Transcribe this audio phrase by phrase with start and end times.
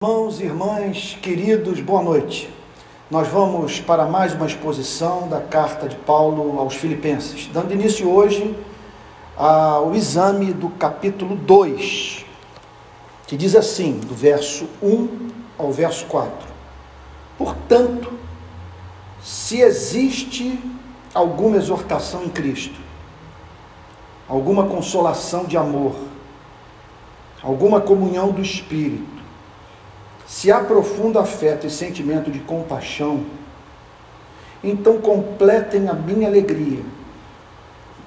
[0.00, 2.48] Irmãos irmãs, queridos, boa noite.
[3.10, 8.56] Nós vamos para mais uma exposição da carta de Paulo aos Filipenses, dando início hoje
[9.36, 12.24] ao exame do capítulo 2,
[13.26, 16.46] que diz assim, do verso 1 ao verso 4.
[17.36, 18.12] Portanto,
[19.20, 20.60] se existe
[21.12, 22.78] alguma exortação em Cristo,
[24.28, 25.96] alguma consolação de amor,
[27.42, 29.17] alguma comunhão do Espírito,
[30.28, 33.24] se há profundo afeto e sentimento de compaixão,
[34.62, 36.82] então completem a minha alegria,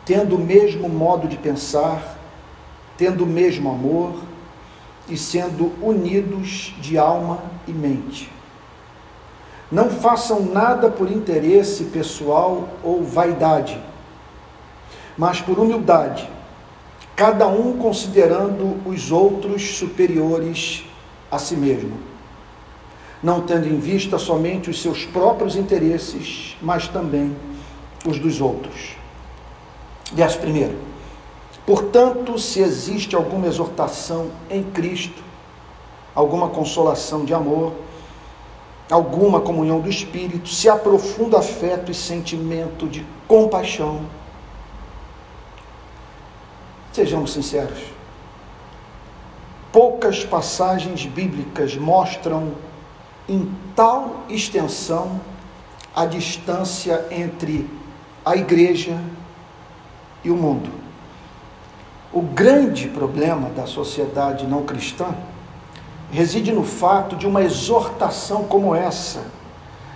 [0.06, 2.20] tendo o mesmo modo de pensar,
[2.96, 4.22] tendo o mesmo amor
[5.10, 8.32] e sendo unidos de alma e mente.
[9.72, 13.82] Não façam nada por interesse pessoal ou vaidade,
[15.18, 16.30] mas por humildade,
[17.16, 20.86] cada um considerando os outros superiores
[21.32, 22.11] a si mesmo
[23.22, 27.36] não tendo em vista somente os seus próprios interesses, mas também
[28.06, 28.96] os dos outros.
[30.12, 30.76] Verso 1.
[31.66, 35.24] Portanto, se existe alguma exortação em Cristo,
[36.16, 37.74] alguma consolação de amor,
[38.90, 44.02] alguma comunhão do Espírito, se há profundo afeto e sentimento de compaixão,
[46.92, 47.80] sejamos sinceros.
[49.72, 52.52] Poucas passagens bíblicas mostram
[53.32, 55.22] em tal extensão
[55.96, 57.70] a distância entre
[58.26, 59.02] a igreja
[60.22, 60.70] e o mundo.
[62.12, 65.16] O grande problema da sociedade não cristã
[66.12, 69.24] reside no fato de uma exortação como essa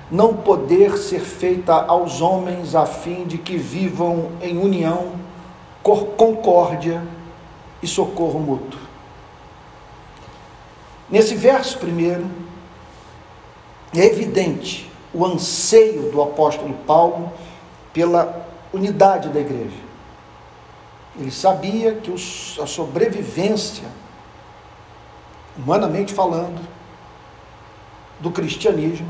[0.09, 5.11] não poder ser feita aos homens a fim de que vivam em união,
[5.83, 7.03] concórdia
[7.83, 8.80] e socorro mútuo.
[11.09, 12.25] Nesse verso primeiro,
[14.01, 17.31] é evidente o anseio do apóstolo Paulo
[17.93, 19.85] pela unidade da igreja.
[21.17, 23.88] Ele sabia que a sobrevivência,
[25.57, 26.59] humanamente falando,
[28.19, 29.07] do cristianismo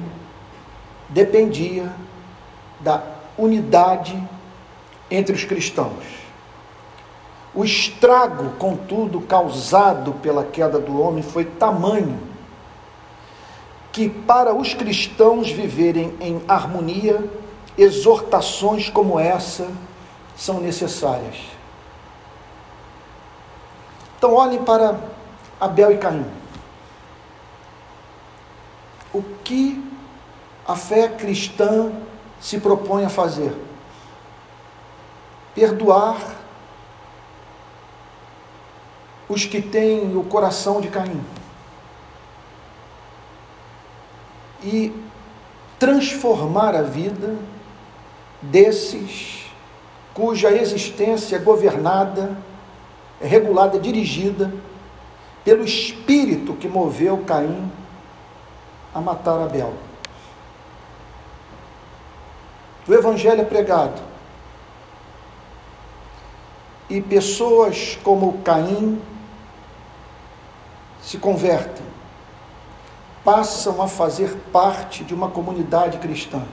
[1.10, 1.92] dependia
[2.80, 3.02] da
[3.38, 4.22] unidade
[5.10, 6.04] entre os cristãos.
[7.54, 12.35] O estrago, contudo, causado pela queda do homem foi tamanho
[13.96, 17.32] que para os cristãos viverem em harmonia,
[17.78, 19.72] exortações como essa
[20.36, 21.38] são necessárias.
[24.18, 25.00] Então, olhem para
[25.62, 26.26] Abel e Caim.
[29.14, 29.82] O que
[30.68, 31.94] a fé cristã
[32.38, 33.56] se propõe a fazer?
[35.54, 36.18] Perdoar
[39.30, 41.24] os que têm o coração de Caim.
[44.66, 44.92] E
[45.78, 47.36] transformar a vida
[48.42, 49.46] desses
[50.14, 52.36] cuja existência é governada,
[53.22, 54.52] é regulada, é dirigida
[55.44, 57.72] pelo espírito que moveu Caim
[58.94, 59.74] a matar Abel.
[62.88, 64.02] O evangelho é pregado.
[66.90, 69.02] E pessoas como Caim
[71.02, 71.95] se convertem
[73.26, 76.44] passam a fazer parte de uma comunidade cristã.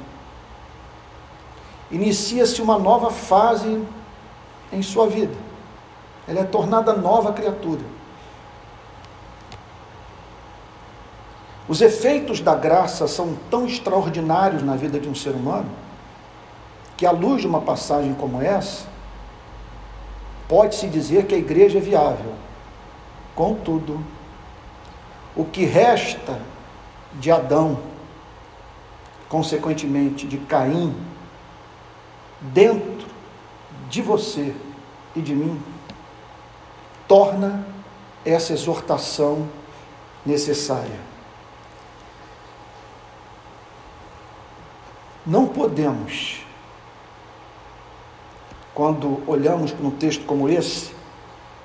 [1.90, 3.86] Inicia-se uma nova fase
[4.72, 5.36] em sua vida.
[6.26, 7.82] Ela é tornada nova criatura.
[11.68, 15.70] Os efeitos da graça são tão extraordinários na vida de um ser humano
[16.96, 18.86] que, à luz de uma passagem como essa,
[20.48, 22.32] pode-se dizer que a igreja é viável.
[23.34, 24.02] Contudo,
[25.36, 26.38] o que resta
[27.14, 27.80] de Adão,
[29.28, 30.94] consequentemente de Caim,
[32.40, 33.06] dentro
[33.88, 34.54] de você
[35.14, 35.60] e de mim,
[37.06, 37.66] torna
[38.24, 39.48] essa exortação
[40.24, 41.00] necessária.
[45.24, 46.44] Não podemos,
[48.74, 50.92] quando olhamos para um texto como esse,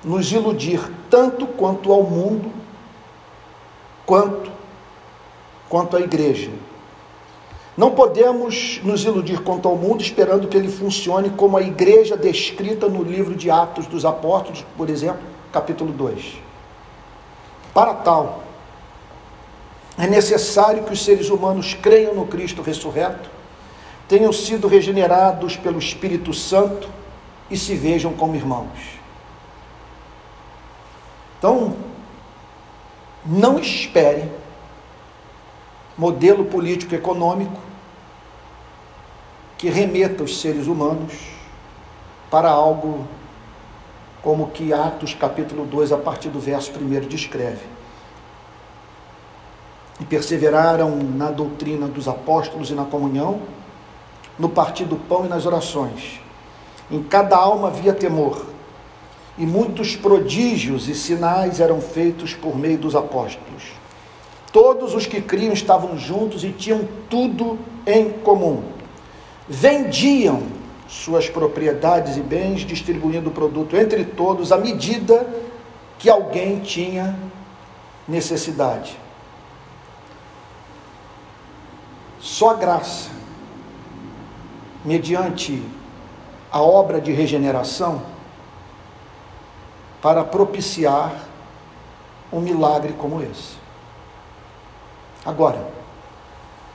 [0.04, 0.80] nos iludir
[1.10, 2.52] tanto quanto ao mundo,
[4.06, 4.57] quanto
[5.68, 6.50] quanto à igreja.
[7.76, 12.88] Não podemos nos iludir quanto ao mundo esperando que ele funcione como a igreja descrita
[12.88, 15.22] no livro de Atos dos Apóstolos, por exemplo,
[15.52, 16.38] capítulo 2.
[17.72, 18.42] Para tal,
[19.96, 23.30] é necessário que os seres humanos creiam no Cristo ressurreto,
[24.08, 26.88] tenham sido regenerados pelo Espírito Santo
[27.48, 28.98] e se vejam como irmãos.
[31.38, 31.76] Então,
[33.24, 34.28] não espere
[35.98, 37.60] modelo político-econômico
[39.58, 41.12] que remeta os seres humanos
[42.30, 43.04] para algo
[44.22, 47.64] como que Atos capítulo 2, a partir do verso 1 descreve.
[50.00, 53.40] E perseveraram na doutrina dos apóstolos e na comunhão,
[54.38, 56.20] no partir do pão e nas orações.
[56.88, 58.46] Em cada alma havia temor,
[59.36, 63.77] e muitos prodígios e sinais eram feitos por meio dos apóstolos.
[64.52, 68.62] Todos os que criam estavam juntos e tinham tudo em comum.
[69.46, 70.42] Vendiam
[70.88, 75.28] suas propriedades e bens, distribuindo o produto entre todos à medida
[75.98, 77.14] que alguém tinha
[78.06, 78.98] necessidade.
[82.18, 83.10] Só graça,
[84.82, 85.62] mediante
[86.50, 88.02] a obra de regeneração,
[90.00, 91.12] para propiciar
[92.32, 93.57] um milagre como esse.
[95.24, 95.66] Agora,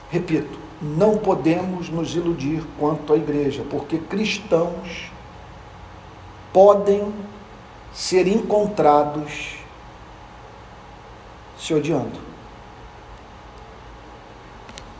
[0.09, 5.11] repito, não podemos nos iludir quanto à igreja, porque cristãos
[6.51, 7.13] podem
[7.93, 9.55] ser encontrados
[11.57, 12.19] se odiando.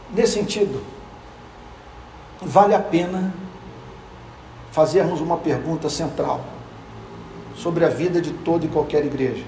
[0.10, 0.82] Nesse sentido,
[2.42, 3.34] vale a pena
[4.72, 6.42] fazermos uma pergunta central
[7.56, 9.44] sobre a vida de toda e qualquer igreja: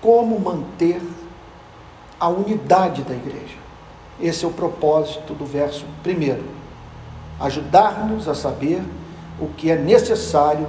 [0.00, 1.00] como manter
[2.18, 3.56] a unidade da igreja?
[4.20, 6.44] Esse é o propósito do verso primeiro.
[7.38, 8.82] Ajudar-nos a saber
[9.40, 10.66] o que é necessário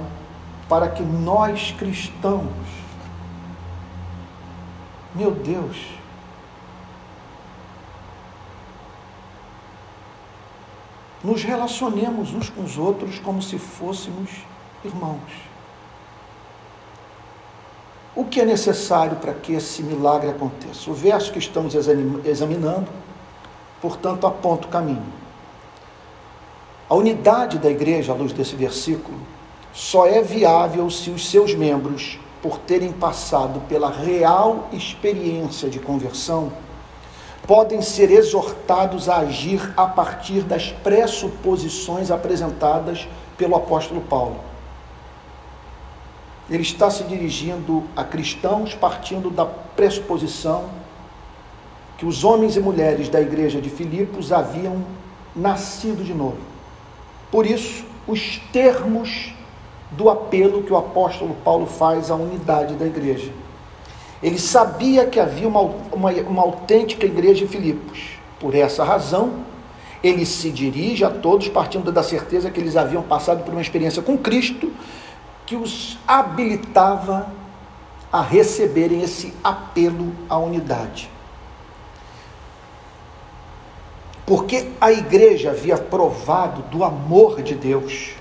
[0.68, 2.46] para que nós cristãos,
[5.14, 5.76] meu Deus,
[11.22, 14.30] nos relacionemos uns com os outros como se fôssemos
[14.84, 15.49] irmãos.
[18.14, 20.90] O que é necessário para que esse milagre aconteça?
[20.90, 21.74] O verso que estamos
[22.24, 22.88] examinando
[23.80, 25.12] portanto, aponta o caminho.
[26.88, 29.18] A unidade da igreja, à luz desse versículo,
[29.72, 36.52] só é viável se os seus membros, por terem passado pela real experiência de conversão,
[37.46, 44.49] podem ser exortados a agir a partir das pressuposições apresentadas pelo apóstolo Paulo.
[46.50, 50.64] Ele está se dirigindo a cristãos partindo da pressuposição
[51.96, 54.84] que os homens e mulheres da igreja de Filipos haviam
[55.36, 56.38] nascido de novo.
[57.30, 59.32] Por isso, os termos
[59.92, 63.30] do apelo que o apóstolo Paulo faz à unidade da igreja.
[64.22, 65.60] Ele sabia que havia uma,
[65.92, 68.18] uma, uma autêntica igreja em Filipos.
[68.38, 69.32] Por essa razão,
[70.02, 74.02] ele se dirige a todos partindo da certeza que eles haviam passado por uma experiência
[74.02, 74.72] com Cristo
[75.50, 77.26] que os habilitava
[78.12, 81.10] a receberem esse apelo à unidade.
[84.30, 88.12] porque a igreja havia provado do amor de Deus.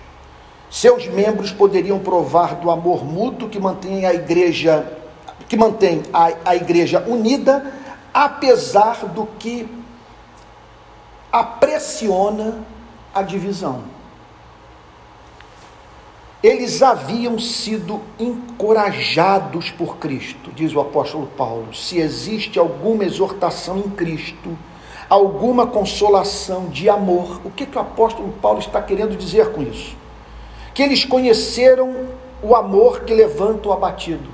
[0.67, 4.91] Seus membros poderiam provar do amor mútuo que mantém a igreja
[5.47, 7.71] que mantém a, a igreja unida,
[8.11, 9.69] apesar do que
[11.31, 12.55] apressiona
[13.13, 13.98] a divisão.
[16.41, 21.73] Eles haviam sido encorajados por Cristo, diz o apóstolo Paulo.
[21.73, 24.57] Se existe alguma exortação em Cristo,
[25.09, 27.41] alguma consolação de amor.
[27.43, 29.97] O que, que o apóstolo Paulo está querendo dizer com isso?
[30.73, 32.07] Que eles conheceram
[32.41, 34.29] o amor que levanta o abatido,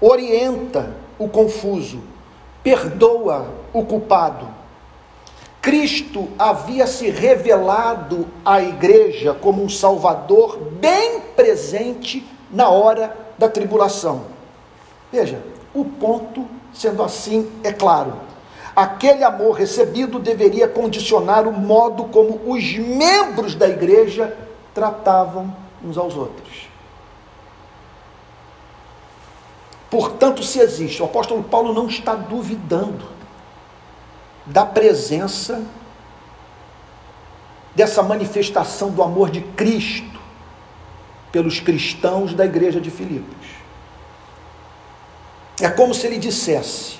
[0.00, 2.04] orienta o confuso,
[2.62, 4.59] perdoa o culpado.
[5.60, 14.24] Cristo havia se revelado à igreja como um Salvador bem presente na hora da tribulação.
[15.12, 15.42] Veja,
[15.74, 18.30] o ponto, sendo assim, é claro
[18.74, 24.36] aquele amor recebido deveria condicionar o modo como os membros da igreja
[24.74, 26.68] tratavam uns aos outros.
[29.90, 33.04] Portanto, se existe, o apóstolo Paulo não está duvidando
[34.50, 35.62] da presença
[37.74, 40.20] dessa manifestação do amor de Cristo
[41.30, 43.46] pelos cristãos da igreja de Filipos.
[45.60, 46.98] É como se ele dissesse: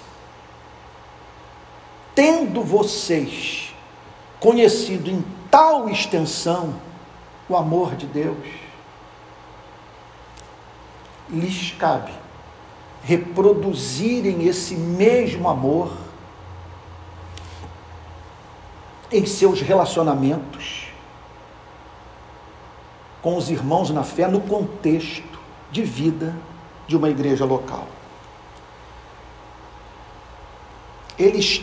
[2.14, 3.74] tendo vocês
[4.38, 6.74] conhecido em tal extensão
[7.48, 8.46] o amor de Deus,
[11.28, 12.12] lhes cabe
[13.02, 16.09] reproduzirem esse mesmo amor
[19.12, 20.88] em seus relacionamentos
[23.22, 25.38] com os irmãos na fé no contexto
[25.70, 26.34] de vida
[26.86, 27.86] de uma igreja local.
[31.18, 31.62] Eles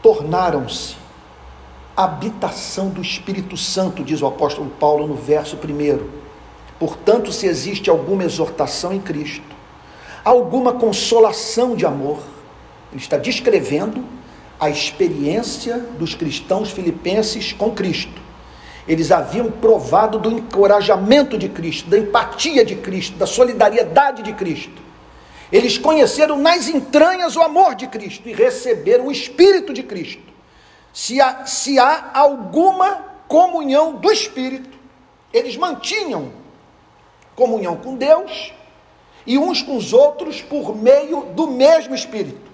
[0.00, 0.96] tornaram-se
[1.96, 6.24] habitação do Espírito Santo, diz o apóstolo Paulo no verso 1.
[6.78, 9.54] Portanto, se existe alguma exortação em Cristo,
[10.24, 12.18] alguma consolação de amor,
[12.92, 14.04] ele está descrevendo
[14.58, 18.22] a experiência dos cristãos filipenses com Cristo.
[18.86, 24.82] Eles haviam provado do encorajamento de Cristo, da empatia de Cristo, da solidariedade de Cristo.
[25.50, 30.22] Eles conheceram nas entranhas o amor de Cristo e receberam o Espírito de Cristo.
[30.92, 34.78] Se há, se há alguma comunhão do Espírito,
[35.32, 36.32] eles mantinham
[37.34, 38.52] comunhão com Deus
[39.26, 42.53] e uns com os outros por meio do mesmo Espírito.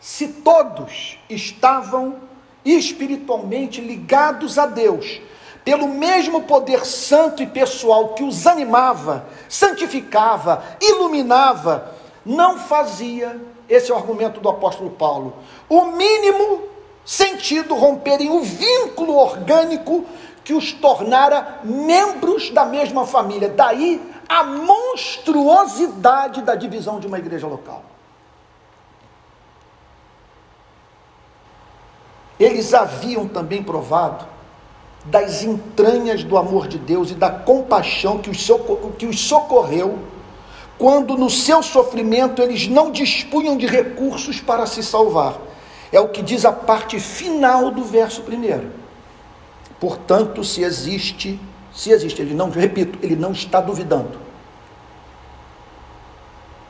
[0.00, 2.16] Se todos estavam
[2.64, 5.20] espiritualmente ligados a Deus,
[5.64, 11.92] pelo mesmo poder santo e pessoal que os animava, santificava, iluminava,
[12.24, 15.34] não fazia, esse é o argumento do apóstolo Paulo,
[15.68, 16.62] o mínimo
[17.04, 20.04] sentido romperem o vínculo orgânico
[20.44, 23.48] que os tornara membros da mesma família.
[23.48, 27.82] Daí a monstruosidade da divisão de uma igreja local.
[32.38, 34.26] Eles haviam também provado
[35.04, 39.98] das entranhas do amor de Deus e da compaixão que os, socor que os socorreu,
[40.76, 45.38] quando no seu sofrimento eles não dispunham de recursos para se salvar.
[45.92, 48.70] É o que diz a parte final do verso primeiro.
[49.80, 51.40] Portanto, se existe,
[51.72, 54.18] se existe, ele não, repito, ele não está duvidando.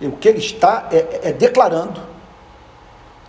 [0.00, 2.00] E o que ele está é, é declarando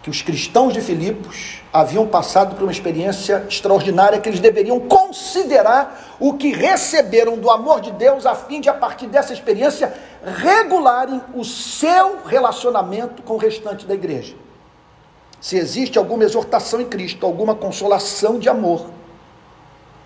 [0.08, 6.16] que os cristãos de Filipos haviam passado por uma experiência extraordinária que eles deveriam considerar
[6.18, 11.22] o que receberam do amor de Deus, a fim de, a partir dessa experiência, regularem
[11.36, 14.34] o seu relacionamento com o restante da igreja.
[15.42, 18.86] Se existe alguma exortação em Cristo, alguma consolação de amor,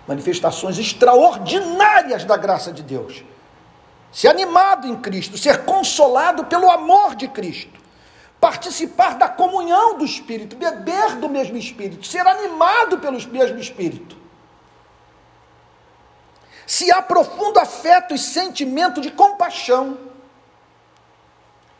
[0.08, 3.22] manifestações extraordinárias da graça de Deus,
[4.10, 7.81] ser animado em Cristo, ser consolado pelo amor de Cristo
[8.42, 14.16] participar da comunhão do Espírito, beber do mesmo Espírito, ser animado pelo mesmo Espírito.
[16.66, 19.96] Se há profundo afeto e sentimento de compaixão,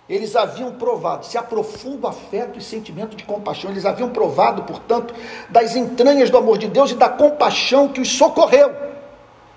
[0.09, 5.13] eles haviam provado, se há profundo afeto e sentimento de compaixão, eles haviam provado, portanto,
[5.49, 8.73] das entranhas do amor de Deus e da compaixão que os socorreu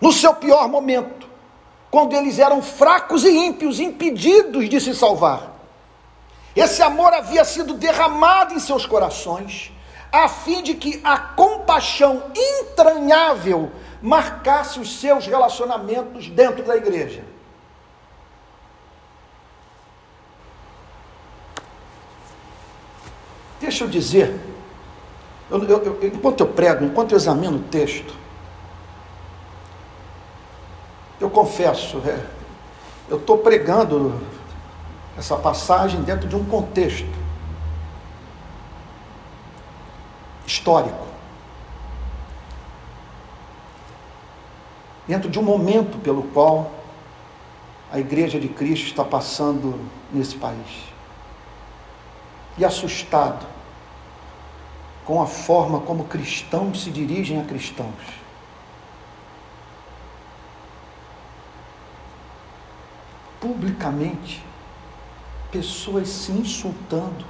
[0.01, 1.29] no seu pior momento,
[1.91, 5.54] quando eles eram fracos e ímpios, impedidos de se salvar.
[6.55, 9.73] Esse amor havia sido derramado em seus corações,
[10.11, 13.71] a fim de que a compaixão entranhável
[14.01, 17.23] marcasse os seus relacionamentos dentro da igreja.
[23.59, 24.39] Deixa eu dizer,
[25.49, 28.13] eu, eu, eu, enquanto eu prego, enquanto eu examino o texto,
[31.19, 32.19] eu confesso, é,
[33.09, 34.21] eu estou pregando
[35.17, 37.25] essa passagem dentro de um contexto
[40.45, 41.05] histórico.
[45.07, 46.71] Dentro de um momento pelo qual
[47.91, 49.79] a Igreja de Cristo está passando
[50.11, 50.93] nesse país.
[52.57, 53.45] E assustado
[55.05, 57.93] com a forma como cristãos se dirigem a cristãos.
[63.39, 64.44] Publicamente
[65.55, 67.25] pessoas se insultando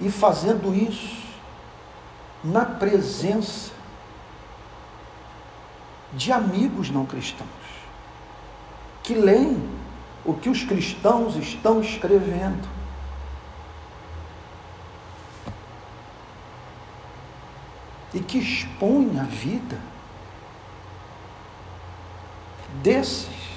[0.00, 1.22] e fazendo isso
[2.42, 3.72] na presença
[6.12, 7.68] de amigos não cristãos
[9.08, 9.66] que leem
[10.22, 12.68] o que os cristãos estão escrevendo.
[18.12, 19.80] E que expõem a vida
[22.82, 23.47] desses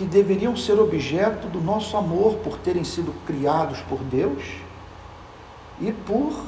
[0.00, 4.42] que deveriam ser objeto do nosso amor por terem sido criados por Deus
[5.78, 6.42] e por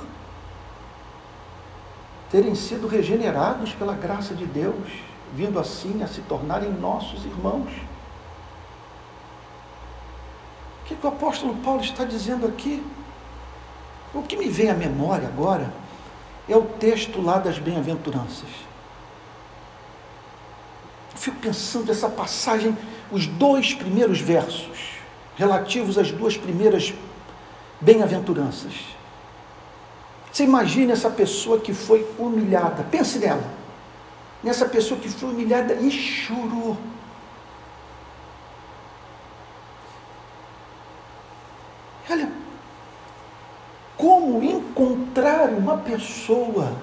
[2.31, 4.91] terem sido regenerados pela graça de Deus,
[5.35, 7.71] vindo assim a se tornarem nossos irmãos.
[10.81, 12.83] O que, que o apóstolo Paulo está dizendo aqui?
[14.15, 15.71] O que me vem à memória agora
[16.49, 18.49] é o texto lá das bem-aventuranças.
[21.23, 22.77] Fico pensando essa passagem
[23.13, 24.97] os dois primeiros versos
[25.37, 26.93] relativos às duas primeiras
[27.81, 28.73] bem-aventuranças.
[30.33, 33.45] Você imagine essa pessoa que foi humilhada, pense nela,
[34.43, 36.77] nessa pessoa que foi humilhada e chorou.
[42.11, 42.33] Olha,
[43.97, 46.77] como encontrar uma pessoa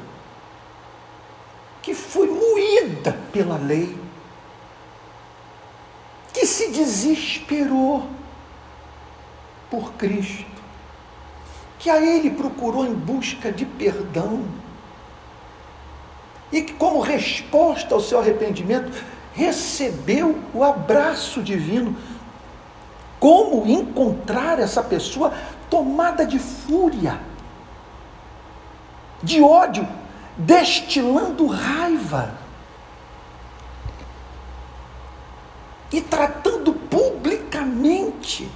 [1.81, 4.07] que foi moída pela lei,
[6.49, 8.07] se desesperou
[9.69, 10.45] por Cristo,
[11.77, 14.43] que a Ele procurou em busca de perdão,
[16.51, 18.91] e que, como resposta ao seu arrependimento,
[19.33, 21.95] recebeu o abraço divino.
[23.19, 25.33] Como encontrar essa pessoa
[25.69, 27.19] tomada de fúria,
[29.21, 29.87] de ódio,
[30.37, 32.38] destilando raiva
[35.91, 38.49] e tratando publicamente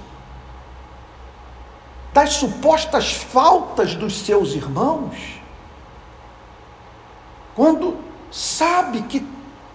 [2.12, 5.40] das supostas faltas dos seus irmãos,
[7.56, 7.98] quando
[8.30, 9.26] sabe que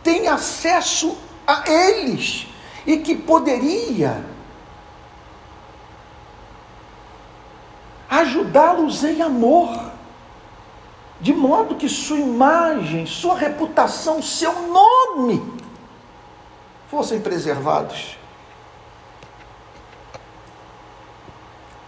[0.01, 2.47] tem acesso a eles
[2.87, 4.23] e que poderia
[8.09, 9.91] ajudá-los em amor,
[11.19, 15.58] de modo que sua imagem, sua reputação, seu nome
[16.89, 18.17] fossem preservados.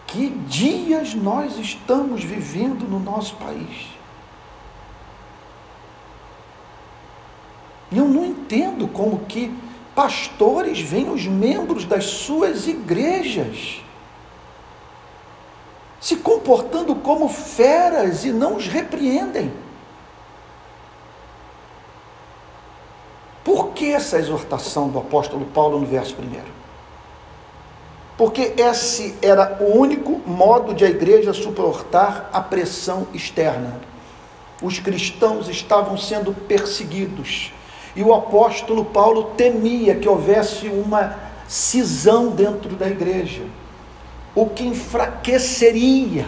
[0.08, 3.88] Que dias nós estamos vivendo no nosso país?
[7.92, 9.54] Eu não entendo como que
[9.96, 13.82] pastores veem os membros das suas igrejas
[16.02, 19.54] se comportando como feras e não os repreendem.
[23.44, 26.48] Por que essa exortação do apóstolo Paulo no verso primeiro?
[28.18, 33.82] Porque esse era o único modo de a igreja suportar a pressão externa.
[34.62, 37.52] Os cristãos estavam sendo perseguidos
[37.96, 41.16] e o apóstolo Paulo temia que houvesse uma
[41.48, 43.42] cisão dentro da igreja
[44.36, 46.26] o que enfraqueceria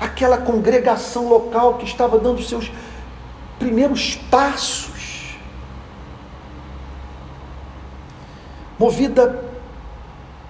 [0.00, 2.70] aquela congregação local que estava dando seus
[3.58, 4.93] primeiros passos,
[8.78, 9.44] movida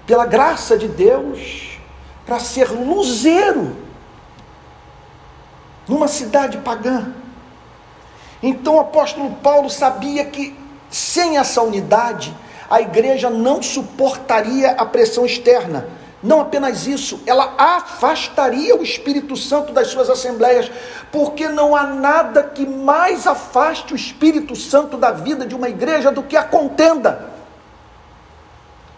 [0.05, 1.79] pela graça de Deus
[2.25, 3.75] para ser luzeiro
[5.87, 7.13] numa cidade pagã.
[8.41, 10.57] Então o apóstolo Paulo sabia que
[10.89, 12.35] sem essa unidade,
[12.69, 15.87] a igreja não suportaria a pressão externa.
[16.21, 20.71] Não apenas isso, ela afastaria o Espírito Santo das suas assembleias,
[21.11, 26.11] porque não há nada que mais afaste o Espírito Santo da vida de uma igreja
[26.11, 27.29] do que a contenda.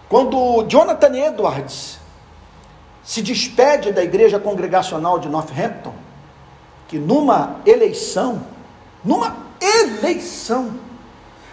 [0.10, 2.00] Quando Jonathan Edwards
[3.04, 5.93] se despede da igreja congregacional de Northampton,
[6.88, 8.41] que numa eleição,
[9.04, 10.76] numa eleição,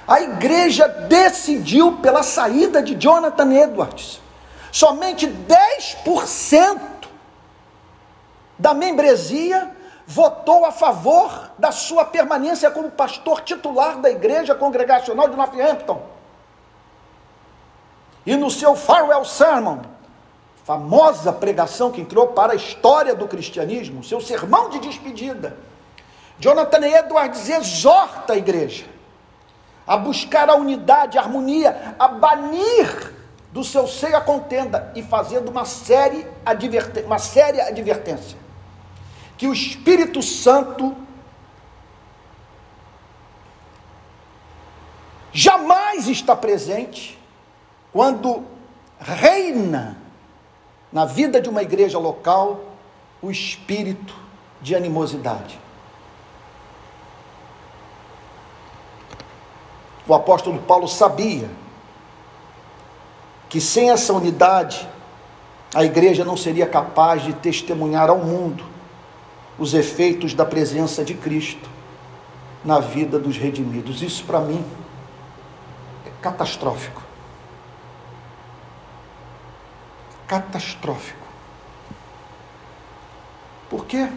[0.07, 4.21] a igreja decidiu pela saída de Jonathan Edwards.
[4.71, 6.79] Somente 10%
[8.59, 9.71] da membresia
[10.07, 16.14] votou a favor da sua permanência como pastor titular da igreja congregacional de Northampton.
[18.27, 19.81] E no seu farewell sermon,
[20.65, 25.57] famosa pregação que entrou para a história do cristianismo, seu sermão de despedida,
[26.39, 28.87] Jonathan Edwards exorta a igreja
[29.87, 33.13] a buscar a unidade, a harmonia, a banir
[33.53, 36.27] do seu seio a contenda e fazendo uma, série
[37.05, 38.37] uma séria advertência.
[39.37, 40.97] Que o Espírito Santo
[45.33, 47.14] jamais está presente
[47.95, 48.43] quando
[48.99, 49.97] reina
[50.93, 52.75] na vida de uma igreja local
[53.23, 54.13] o espírito
[54.61, 55.61] de animosidade.
[60.09, 61.49] O apóstolo Paulo sabia
[63.49, 64.89] que sem essa unidade
[65.73, 68.65] a igreja não seria capaz de testemunhar ao mundo
[69.57, 71.71] os efeitos da presença de Cristo
[72.65, 74.03] na vida dos redimidos.
[74.03, 74.65] Isso para mim
[76.05, 77.14] é catastrófico.
[80.27, 81.25] Catastrófico.
[83.69, 84.09] Por quê?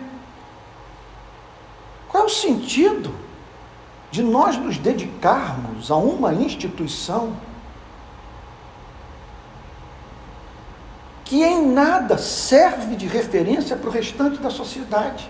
[2.10, 3.28] Qual é o sentido?
[4.10, 7.34] de nós nos dedicarmos a uma instituição
[11.24, 15.30] que em nada serve de referência para o restante da sociedade.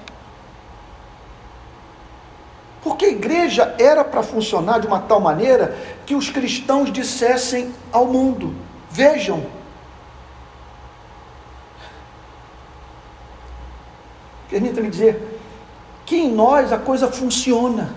[2.83, 8.05] Porque a igreja era para funcionar de uma tal maneira que os cristãos dissessem ao
[8.05, 8.55] mundo:
[8.91, 9.47] vejam,
[14.49, 15.39] permita-me dizer,
[16.05, 17.93] que em nós a coisa funciona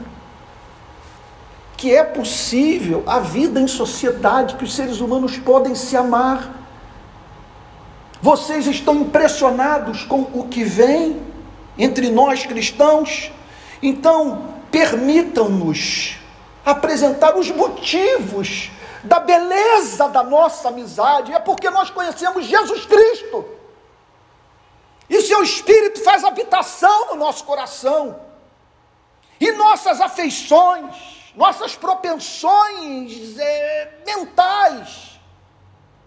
[1.76, 6.54] que é possível a vida em sociedade, que os seres humanos podem se amar.
[8.20, 11.22] Vocês estão impressionados com o que vem
[11.78, 13.32] entre nós cristãos?
[13.82, 16.18] Então, permitam-nos
[16.66, 18.70] apresentar os motivos
[19.02, 21.32] da beleza da nossa amizade.
[21.32, 23.59] É porque nós conhecemos Jesus Cristo.
[25.10, 28.20] E seu Espírito faz habitação no nosso coração.
[29.40, 35.20] E nossas afeições, nossas propensões é, mentais,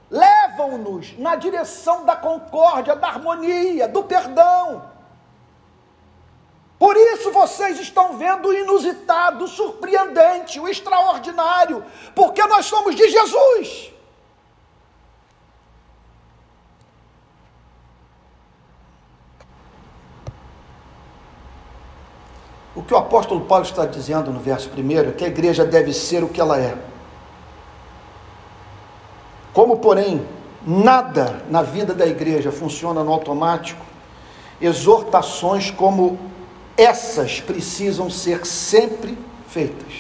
[0.10, 4.90] levam-nos na direção da concórdia, da harmonia, do perdão.
[6.80, 11.86] Por isso vocês estão vendo o inusitado, o surpreendente, o extraordinário,
[12.16, 13.93] porque nós somos de Jesus.
[22.76, 25.94] O que o apóstolo Paulo está dizendo no verso primeiro é que a igreja deve
[25.94, 26.76] ser o que ela é.
[29.54, 30.26] Como, porém,
[30.66, 33.86] nada na vida da igreja funciona no automático,
[34.60, 36.18] exortações como
[36.76, 39.94] essas precisam ser sempre feitas.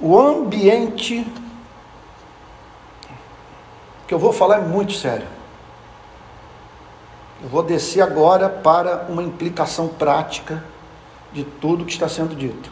[0.00, 1.26] O ambiente
[4.06, 5.37] que eu vou falar é muito sério.
[7.40, 10.64] Eu vou descer agora para uma implicação prática
[11.32, 12.70] de tudo que está sendo dito.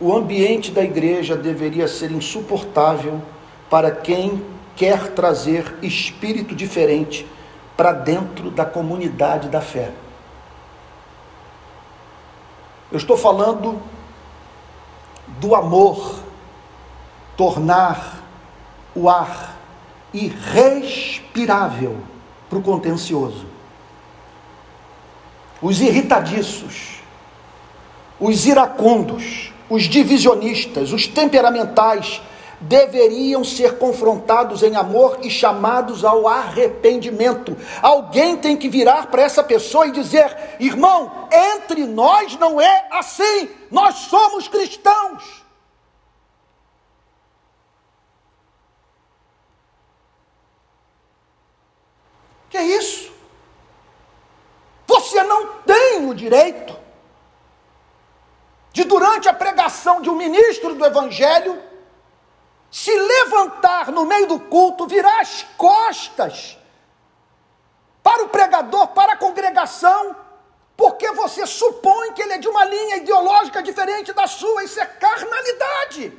[0.00, 3.20] O ambiente da igreja deveria ser insuportável
[3.68, 4.42] para quem
[4.74, 7.26] quer trazer espírito diferente
[7.76, 9.92] para dentro da comunidade da fé.
[12.90, 13.80] Eu estou falando
[15.38, 16.14] do amor
[17.36, 18.22] tornar
[18.94, 19.59] o ar
[20.12, 21.98] irrespirável
[22.48, 23.46] para o contencioso.
[25.62, 27.00] Os irritadiços,
[28.18, 32.20] os iracundos, os divisionistas, os temperamentais
[32.60, 37.56] deveriam ser confrontados em amor e chamados ao arrependimento.
[37.80, 43.48] Alguém tem que virar para essa pessoa e dizer: irmão, entre nós não é assim,
[43.70, 45.39] nós somos cristãos.
[52.50, 53.12] Que é isso?
[54.86, 56.76] Você não tem o direito
[58.72, 61.62] de, durante a pregação de um ministro do Evangelho,
[62.70, 66.58] se levantar no meio do culto, virar as costas
[68.02, 70.16] para o pregador, para a congregação,
[70.76, 74.86] porque você supõe que ele é de uma linha ideológica diferente da sua, isso é
[74.86, 76.12] carnalidade.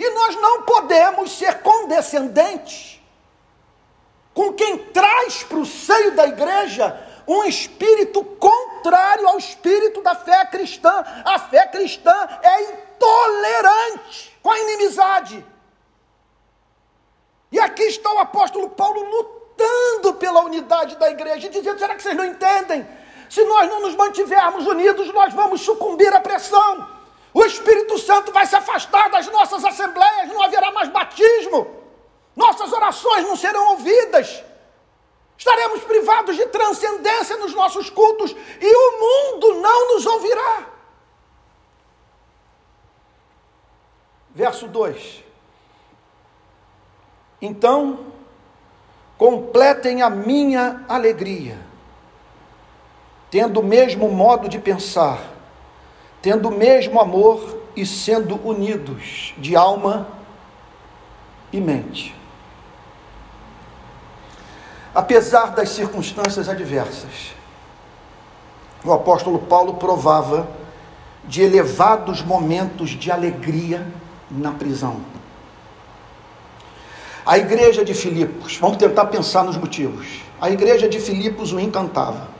[0.00, 2.98] E nós não podemos ser condescendentes
[4.32, 10.46] com quem traz para o seio da igreja um espírito contrário ao espírito da fé
[10.46, 11.04] cristã.
[11.22, 15.44] A fé cristã é intolerante com a inimizade.
[17.52, 22.16] E aqui está o apóstolo Paulo lutando pela unidade da igreja, dizendo: será que vocês
[22.16, 22.88] não entendem?
[23.28, 26.99] Se nós não nos mantivermos unidos, nós vamos sucumbir à pressão.
[27.32, 31.68] O Espírito Santo vai se afastar das nossas assembleias, não haverá mais batismo,
[32.34, 34.42] nossas orações não serão ouvidas,
[35.38, 40.66] estaremos privados de transcendência nos nossos cultos e o mundo não nos ouvirá.
[44.34, 45.24] Verso 2:
[47.40, 48.12] Então,
[49.16, 51.58] completem a minha alegria,
[53.30, 55.29] tendo o mesmo modo de pensar
[56.22, 60.08] tendo o mesmo amor e sendo unidos de alma
[61.52, 62.14] e mente.
[64.94, 67.34] Apesar das circunstâncias adversas,
[68.84, 70.48] o apóstolo Paulo provava
[71.24, 73.86] de elevados momentos de alegria
[74.30, 75.00] na prisão.
[77.24, 80.22] A igreja de Filipos, vamos tentar pensar nos motivos.
[80.40, 82.39] A igreja de Filipos o encantava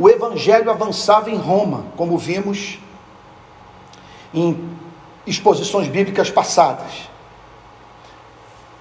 [0.00, 2.78] o evangelho avançava em Roma, como vimos
[4.32, 4.74] em
[5.26, 7.10] exposições bíblicas passadas.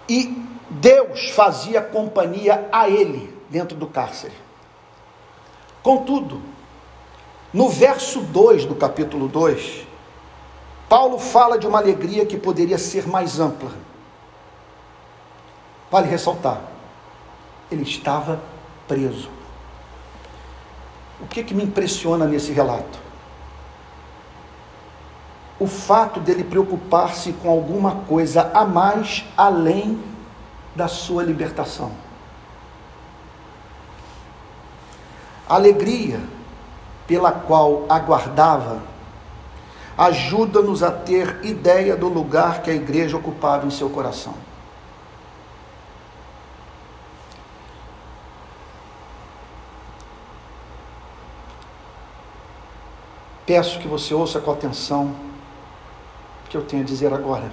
[0.08, 4.34] E Deus fazia companhia a ele dentro do cárcere.
[5.84, 6.42] Contudo,
[7.54, 9.86] no verso 2 do capítulo 2,
[10.88, 13.74] Paulo fala de uma alegria que poderia ser mais ampla.
[15.92, 16.62] Vale ressaltar,
[17.70, 18.40] ele estava
[18.88, 19.39] preso.
[21.22, 23.00] O que, que me impressiona nesse relato?
[25.60, 30.02] O fato dele preocupar-se com alguma coisa a mais além
[30.74, 31.92] da sua libertação.
[35.48, 36.22] A alegria
[37.06, 38.84] pela qual aguardava,
[39.98, 44.36] ajuda-nos a ter ideia do lugar que a igreja ocupava em seu coração.
[53.50, 55.16] Peço que você ouça com atenção
[56.46, 57.52] o que eu tenho a dizer agora.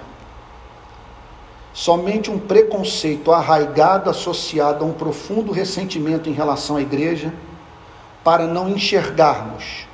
[1.73, 7.33] Somente um preconceito arraigado, associado a um profundo ressentimento em relação à igreja,
[8.23, 9.87] para não enxergarmos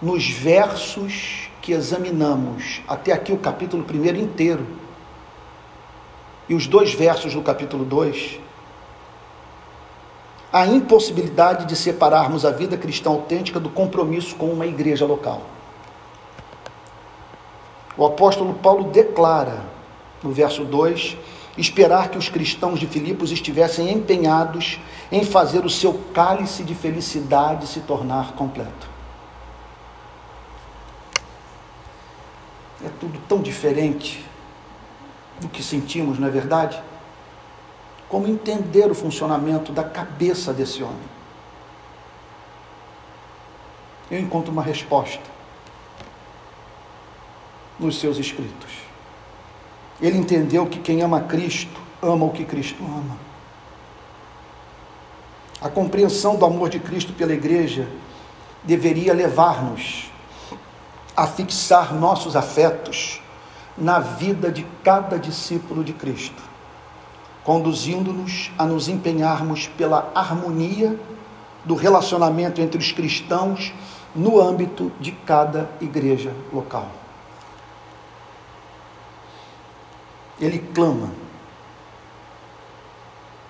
[0.00, 4.64] nos versos que examinamos, até aqui o capítulo 1 inteiro,
[6.48, 8.38] e os dois versos do capítulo 2,
[10.58, 15.42] a impossibilidade de separarmos a vida cristã autêntica do compromisso com uma igreja local.
[17.96, 19.62] O apóstolo Paulo declara,
[20.20, 21.16] no verso 2,
[21.56, 24.80] esperar que os cristãos de Filipos estivessem empenhados
[25.12, 28.88] em fazer o seu cálice de felicidade se tornar completo.
[32.84, 34.24] É tudo tão diferente
[35.40, 36.82] do que sentimos, não é verdade?
[38.08, 41.18] Como entender o funcionamento da cabeça desse homem.
[44.10, 45.22] Eu encontro uma resposta
[47.78, 48.72] nos seus escritos.
[50.00, 53.16] Ele entendeu que quem ama Cristo ama o que Cristo ama.
[55.60, 57.88] A compreensão do amor de Cristo pela igreja
[58.62, 60.10] deveria levar-nos
[61.16, 63.20] a fixar nossos afetos
[63.76, 66.47] na vida de cada discípulo de Cristo
[67.44, 70.98] conduzindo-nos a nos empenharmos pela harmonia
[71.64, 73.72] do relacionamento entre os cristãos
[74.14, 76.88] no âmbito de cada igreja local.
[80.40, 81.10] Ele clama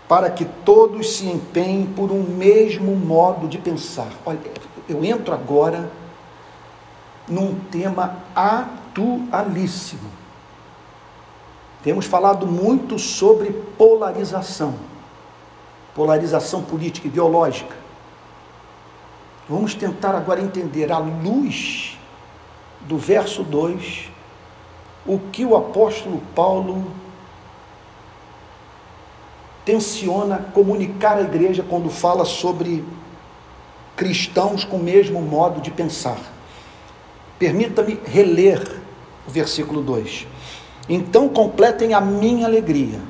[0.08, 4.08] para que todos se empenhem por um mesmo modo de pensar.
[4.24, 4.40] Olha,
[4.88, 5.90] eu entro agora
[7.28, 10.17] num tema atualíssimo.
[11.88, 14.74] Temos falado muito sobre polarização,
[15.94, 17.74] polarização política ideológica.
[19.48, 21.98] Vamos tentar agora entender, à luz
[22.82, 24.10] do verso 2,
[25.06, 26.92] o que o apóstolo Paulo
[29.64, 32.84] tenciona comunicar à igreja quando fala sobre
[33.96, 36.18] cristãos com o mesmo modo de pensar.
[37.38, 38.78] Permita-me reler
[39.26, 40.26] o versículo 2.
[40.88, 43.00] Então completem a minha alegria,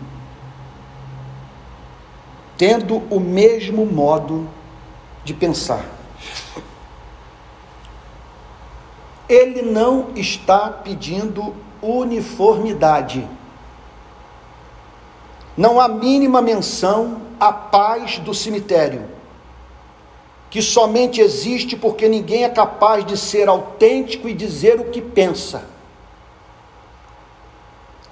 [2.56, 4.48] tendo o mesmo modo
[5.24, 5.84] de pensar.
[9.28, 13.28] Ele não está pedindo uniformidade.
[15.56, 19.04] Não há mínima menção à paz do cemitério,
[20.50, 25.77] que somente existe porque ninguém é capaz de ser autêntico e dizer o que pensa.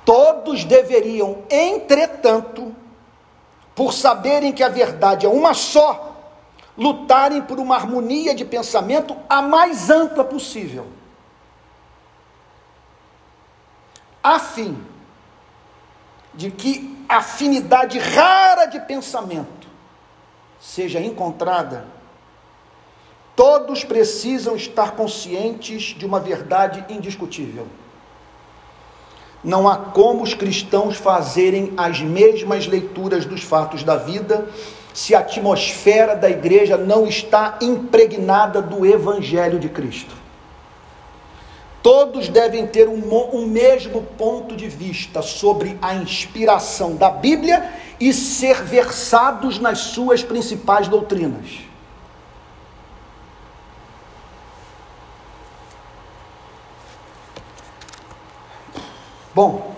[0.07, 2.73] Todos deveriam, entretanto,
[3.75, 6.17] por saberem que a verdade é uma só,
[6.79, 10.87] lutarem por uma harmonia de pensamento a mais ampla possível.
[14.23, 14.81] A fim
[16.33, 19.67] de que afinidade rara de pensamento
[20.61, 21.85] seja encontrada,
[23.35, 27.67] todos precisam estar conscientes de uma verdade indiscutível
[29.43, 34.47] não há como os cristãos fazerem as mesmas leituras dos fatos da vida
[34.93, 40.15] se a atmosfera da igreja não está impregnada do Evangelho de Cristo.
[41.83, 47.71] Todos devem ter um, um mesmo ponto de vista sobre a inspiração da Bíblia
[48.01, 51.66] e ser versados nas suas principais doutrinas.
[59.37, 59.71] Bom,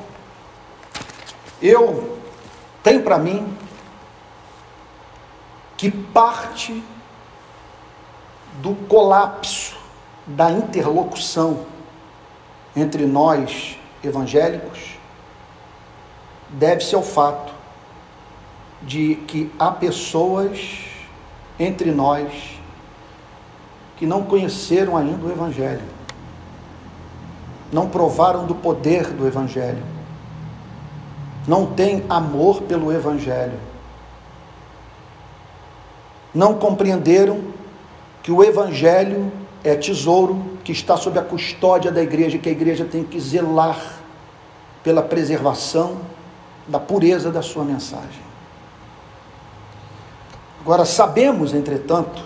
[1.60, 2.16] eu
[2.80, 3.56] tenho para mim
[5.76, 6.80] que parte
[8.62, 9.76] do colapso
[10.24, 11.66] da interlocução
[12.76, 14.96] entre nós evangélicos
[16.50, 17.52] deve-se ao fato
[18.80, 20.84] de que há pessoas
[21.58, 22.60] entre nós
[23.96, 25.97] que não conheceram ainda o Evangelho
[27.72, 29.82] não provaram do poder do Evangelho,
[31.46, 33.58] não têm amor pelo Evangelho,
[36.34, 37.40] não compreenderam
[38.22, 39.32] que o Evangelho
[39.64, 43.80] é tesouro que está sob a custódia da igreja, que a igreja tem que zelar
[44.82, 45.98] pela preservação
[46.66, 48.28] da pureza da sua mensagem.
[50.60, 52.22] Agora, sabemos, entretanto,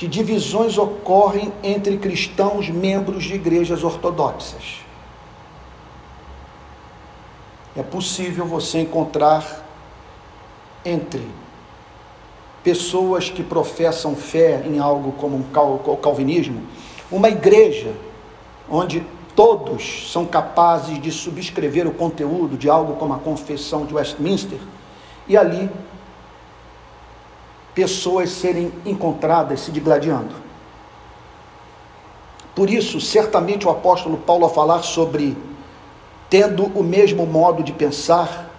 [0.00, 4.80] que divisões ocorrem entre cristãos membros de igrejas ortodoxas.
[7.76, 9.62] É possível você encontrar
[10.86, 11.20] entre
[12.64, 16.62] pessoas que professam fé em algo como o calvinismo,
[17.12, 17.92] uma igreja
[18.70, 19.04] onde
[19.36, 24.60] todos são capazes de subscrever o conteúdo de algo como a Confissão de Westminster,
[25.28, 25.68] e ali
[27.80, 30.34] pessoas serem encontradas se digladiando.
[32.54, 35.34] Por isso, certamente o apóstolo Paulo, a falar sobre
[36.28, 38.50] tendo o mesmo modo de pensar,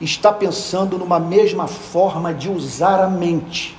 [0.00, 3.76] está pensando numa mesma forma de usar a mente.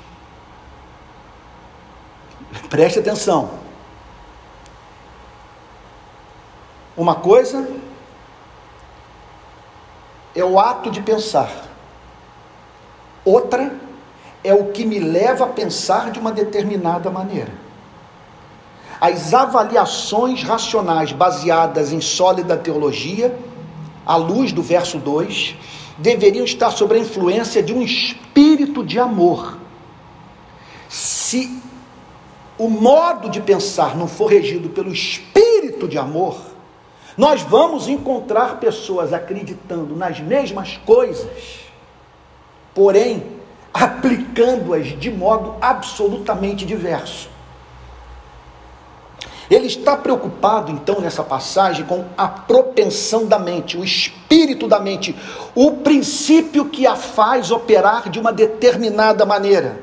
[2.69, 3.51] Preste atenção.
[6.97, 7.65] Uma coisa
[10.35, 11.49] é o ato de pensar,
[13.23, 13.88] outra é
[14.53, 17.51] o que me leva a pensar de uma determinada maneira.
[18.99, 23.37] As avaliações racionais baseadas em sólida teologia,
[24.05, 25.55] à luz do verso 2,
[25.97, 29.57] deveriam estar sob a influência de um espírito de amor.
[30.87, 31.61] Se
[32.57, 36.37] o modo de pensar não for regido pelo espírito de amor,
[37.17, 41.27] nós vamos encontrar pessoas acreditando nas mesmas coisas,
[42.73, 43.38] porém
[43.73, 47.29] aplicando-as de modo absolutamente diverso.
[49.49, 55.15] Ele está preocupado, então, nessa passagem, com a propensão da mente, o espírito da mente,
[55.55, 59.81] o princípio que a faz operar de uma determinada maneira.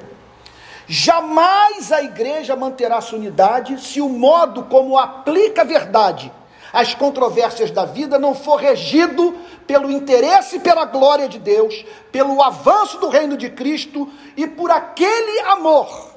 [0.87, 6.31] Jamais a igreja manterá sua unidade se o modo como aplica a verdade
[6.77, 9.35] as controvérsias da vida não for regido
[9.67, 14.71] pelo interesse e pela glória de Deus, pelo avanço do reino de Cristo e por
[14.71, 16.11] aquele amor.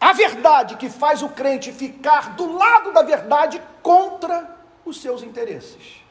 [0.00, 6.04] A verdade que faz o crente ficar do lado da verdade contra os seus interesses.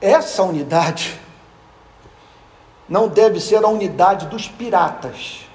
[0.00, 1.16] Essa unidade
[2.88, 5.51] não deve ser a unidade dos piratas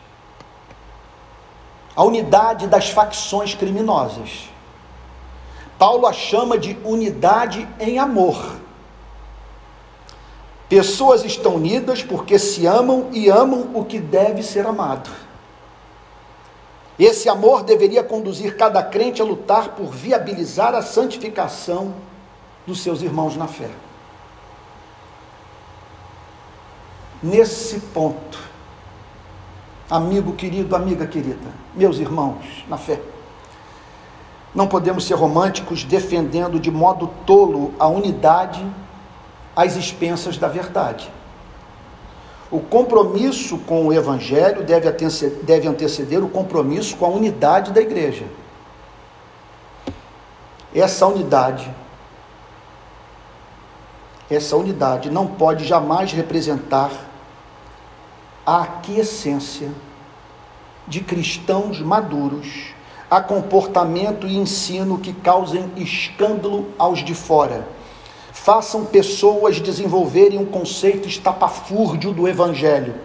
[1.98, 4.48] a unidade das facções criminosas.
[5.80, 8.56] Paulo a chama de unidade em amor.
[10.70, 15.10] Pessoas estão unidas porque se amam e amam o que deve ser amado.
[17.00, 21.96] Esse amor deveria conduzir cada crente a lutar por viabilizar a santificação
[22.68, 23.70] dos seus irmãos na fé.
[27.24, 28.47] Nesse ponto,
[29.90, 33.00] amigo querido, amiga querida, meus irmãos na fé.
[34.54, 38.66] Não podemos ser românticos defendendo de modo tolo a unidade
[39.56, 41.12] às expensas da verdade.
[42.50, 47.82] O compromisso com o Evangelho deve anteceder, deve anteceder o compromisso com a unidade da
[47.82, 48.26] igreja.
[50.74, 51.70] Essa unidade,
[54.30, 56.92] essa unidade não pode jamais representar
[58.48, 59.70] a aquiescência
[60.88, 62.74] de cristãos maduros
[63.12, 67.68] a comportamento e ensino que causem escândalo aos de fora.
[68.32, 72.96] Façam pessoas desenvolverem um conceito estapafúrdio do Evangelho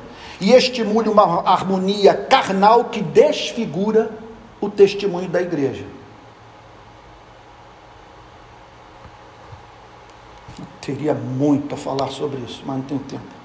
[0.41, 4.13] e estimule uma harmonia carnal que desfigura
[4.61, 5.85] o testemunho da igreja.
[10.57, 13.42] Eu teria muito a falar sobre isso, mas não tenho tempo.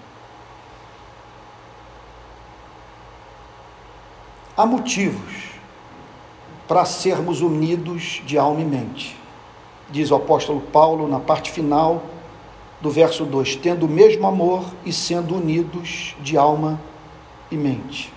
[4.57, 5.51] Há motivos
[6.67, 9.15] para sermos unidos de alma e mente.
[9.87, 12.01] Diz o apóstolo Paulo na parte final
[12.81, 16.81] do verso 2: tendo o mesmo amor e sendo unidos de alma
[17.51, 18.11] e mente.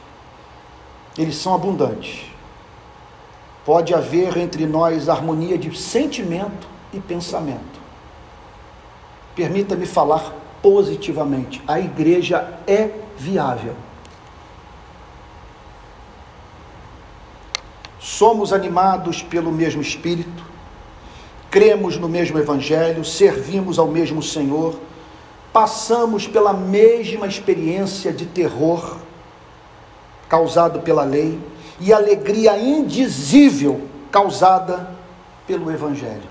[1.18, 2.24] Eles são abundantes.
[3.62, 7.78] Pode haver entre nós harmonia de sentimento e pensamento.
[9.34, 13.76] Permita-me falar positivamente: a igreja é viável
[18.10, 20.42] somos animados pelo mesmo Espírito,
[21.48, 24.74] cremos no mesmo Evangelho, servimos ao mesmo Senhor,
[25.52, 28.96] passamos pela mesma experiência de terror
[30.28, 31.38] causado pela lei
[31.78, 34.90] e alegria indizível causada
[35.46, 36.28] pelo Evangelho.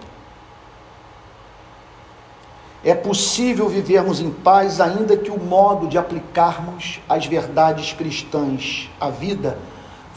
[2.84, 9.10] É possível vivermos em paz, ainda que o modo de aplicarmos as verdades cristãs à
[9.10, 9.58] vida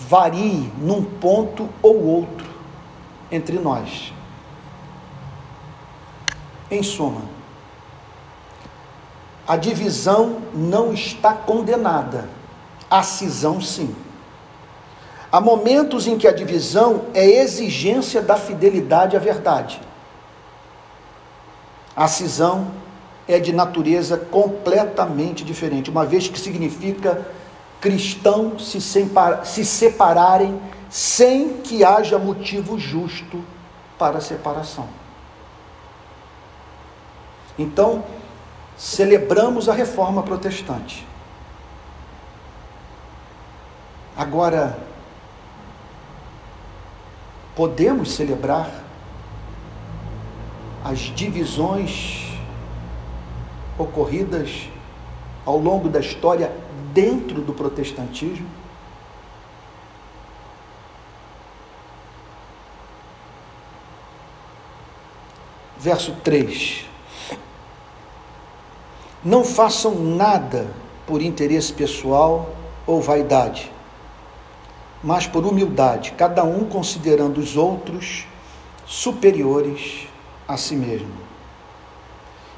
[0.08, 2.46] varie num ponto ou outro
[3.30, 4.12] entre nós.
[6.70, 7.22] Em suma,
[9.46, 12.28] a divisão não está condenada,
[12.90, 13.94] a cisão sim.
[15.30, 19.80] Há momentos em que a divisão é exigência da fidelidade à verdade.
[21.96, 22.68] A cisão
[23.26, 27.26] é de natureza completamente diferente, uma vez que significa
[27.82, 30.58] cristãos se, se separarem
[30.88, 33.44] sem que haja motivo justo
[33.98, 34.88] para a separação.
[37.58, 38.04] Então,
[38.76, 41.06] celebramos a reforma protestante.
[44.16, 44.78] Agora,
[47.56, 48.70] podemos celebrar
[50.84, 52.30] as divisões
[53.76, 54.68] ocorridas
[55.44, 56.52] ao longo da história
[56.92, 58.46] dentro do protestantismo?
[65.78, 66.84] Verso 3.
[69.24, 70.68] Não façam nada
[71.06, 72.54] por interesse pessoal
[72.86, 73.72] ou vaidade,
[75.02, 78.26] mas por humildade, cada um considerando os outros
[78.86, 80.06] superiores
[80.46, 81.12] a si mesmo.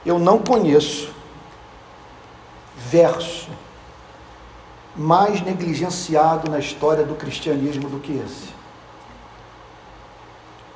[0.04, 1.14] Eu não conheço
[2.76, 3.48] verso
[4.96, 8.54] mais negligenciado na história do cristianismo do que esse.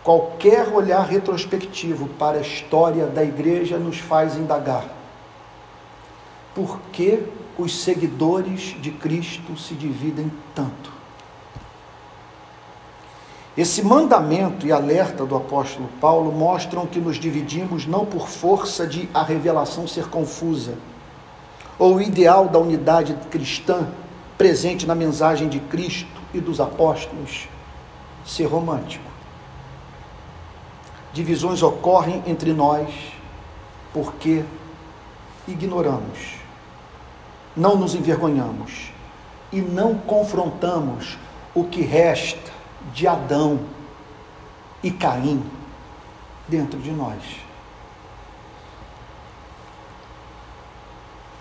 [0.03, 4.85] Qualquer olhar retrospectivo para a história da igreja nos faz indagar
[6.55, 7.23] por que
[7.59, 10.93] os seguidores de Cristo se dividem tanto.
[13.57, 19.09] Esse mandamento e alerta do apóstolo Paulo mostram que nos dividimos não por força de
[19.12, 20.75] a revelação ser confusa,
[21.79, 23.89] ou o ideal da unidade cristã
[24.39, 27.49] presente na mensagem de Cristo e dos apóstolos
[28.24, 29.05] ser romântico.
[31.12, 32.89] Divisões ocorrem entre nós
[33.93, 34.45] porque
[35.49, 36.36] ignoramos,
[37.57, 38.93] não nos envergonhamos
[39.51, 41.18] e não confrontamos
[41.55, 42.53] o que resta
[42.93, 43.59] de Adão
[44.82, 45.43] e Caim
[46.47, 47.22] dentro de nós.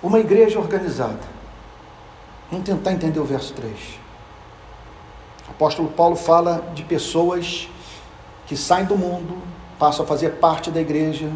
[0.02, 1.37] Uma igreja organizada.
[2.50, 3.74] Vamos tentar entender o verso 3.
[5.48, 7.70] O apóstolo Paulo fala de pessoas
[8.46, 9.38] que saem do mundo,
[9.78, 11.30] passam a fazer parte da igreja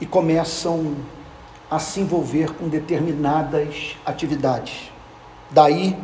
[0.00, 0.96] e começam
[1.68, 4.92] a se envolver com determinadas atividades.
[5.50, 5.98] Daí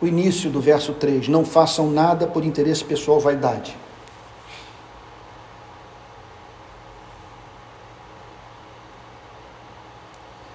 [0.00, 3.76] o início do verso 3: Não façam nada por interesse pessoal ou vaidade.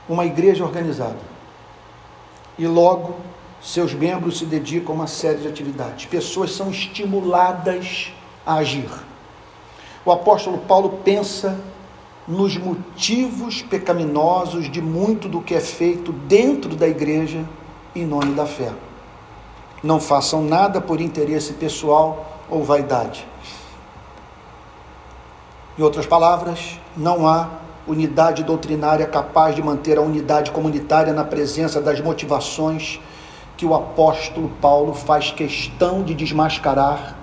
[0.07, 1.17] Uma igreja organizada.
[2.57, 3.15] E logo
[3.61, 6.05] seus membros se dedicam a uma série de atividades.
[6.05, 8.13] Pessoas são estimuladas
[8.45, 8.89] a agir.
[10.05, 11.59] O apóstolo Paulo pensa
[12.27, 17.43] nos motivos pecaminosos de muito do que é feito dentro da igreja
[17.95, 18.71] em nome da fé.
[19.81, 23.27] Não façam nada por interesse pessoal ou vaidade.
[25.77, 27.49] Em outras palavras, não há
[27.87, 32.99] unidade doutrinária capaz de manter a unidade comunitária na presença das motivações
[33.55, 37.15] que o apóstolo Paulo faz questão de desmascarar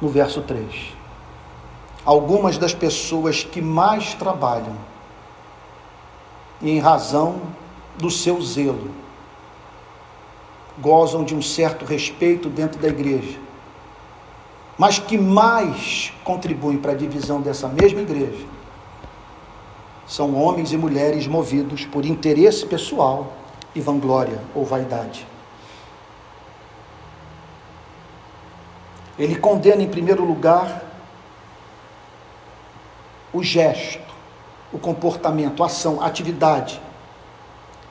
[0.00, 0.94] no verso 3.
[2.04, 4.76] Algumas das pessoas que mais trabalham,
[6.62, 7.40] em razão
[7.98, 8.90] do seu zelo,
[10.78, 13.38] gozam de um certo respeito dentro da igreja,
[14.78, 18.53] mas que mais contribuem para a divisão dessa mesma igreja
[20.06, 23.32] são homens e mulheres movidos por interesse pessoal
[23.74, 25.26] e vanglória ou vaidade.
[29.18, 30.82] Ele condena, em primeiro lugar,
[33.32, 34.02] o gesto,
[34.72, 36.80] o comportamento, a ação, a atividade,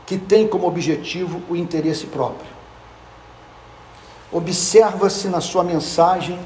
[0.05, 2.51] que tem como objetivo o interesse próprio.
[4.31, 6.39] Observa-se na sua mensagem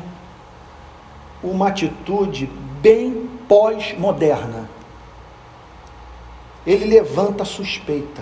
[1.42, 2.46] uma atitude
[2.82, 4.67] bem pós-moderna.
[6.68, 8.22] Ele levanta suspeita.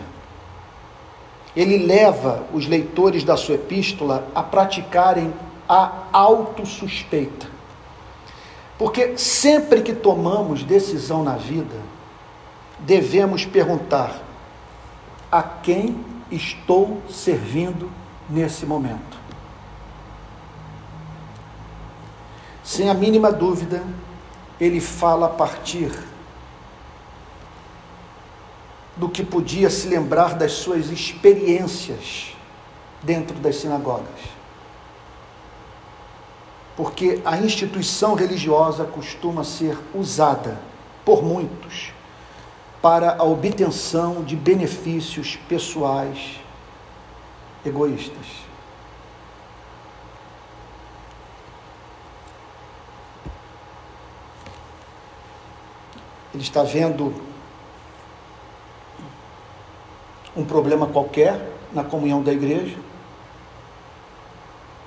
[1.56, 5.34] Ele leva os leitores da sua epístola a praticarem
[5.68, 7.48] a autossuspeita.
[8.78, 11.76] Porque sempre que tomamos decisão na vida,
[12.78, 14.22] devemos perguntar:
[15.32, 15.98] a quem
[16.30, 17.90] estou servindo
[18.30, 19.18] nesse momento?
[22.64, 23.82] Sem a mínima dúvida,
[24.60, 25.92] ele fala a partir
[28.96, 32.36] do que podia se lembrar das suas experiências
[33.04, 34.36] dentro das sinagogas
[36.76, 40.60] porque a instituição religiosa costuma ser usada
[41.06, 41.94] por muitos
[42.82, 46.40] para a obtenção de benefícios pessoais
[47.66, 48.46] egoístas.
[56.34, 57.14] Ele está vendo
[60.36, 62.78] um problema qualquer na comunhão da igreja,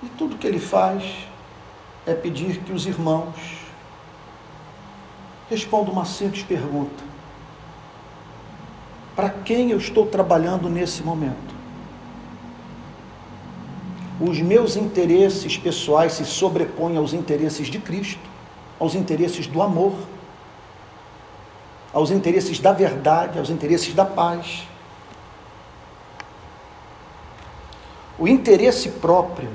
[0.03, 1.27] e tudo que ele faz
[2.07, 3.35] é pedir que os irmãos
[5.51, 7.03] respondam uma simples pergunta:
[9.17, 11.57] Para quem eu estou trabalhando nesse momento?
[14.21, 18.21] Os meus interesses pessoais se sobrepõem aos interesses de Cristo,
[18.79, 19.95] aos interesses do amor,
[21.93, 24.67] aos interesses da verdade, aos interesses da paz.
[28.19, 29.49] O interesse próprio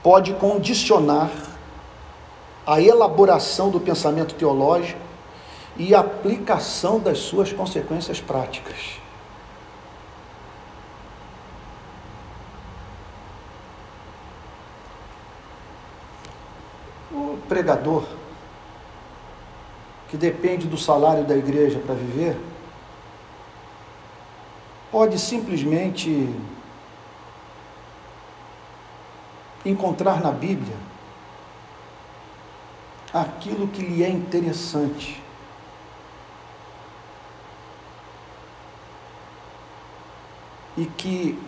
[0.00, 1.30] pode condicionar
[2.64, 5.00] a elaboração do pensamento teológico
[5.76, 9.00] e a aplicação das suas consequências práticas.
[17.10, 18.04] O pregador,
[20.08, 22.38] que depende do salário da igreja para viver,
[24.92, 26.28] pode simplesmente
[29.64, 30.76] encontrar na Bíblia
[33.12, 35.22] aquilo que lhe é interessante.
[40.76, 41.38] E que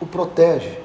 [0.00, 0.80] o protege.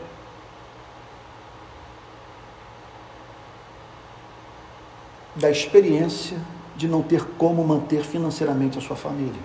[5.35, 6.39] Da experiência
[6.75, 9.41] de não ter como manter financeiramente a sua família.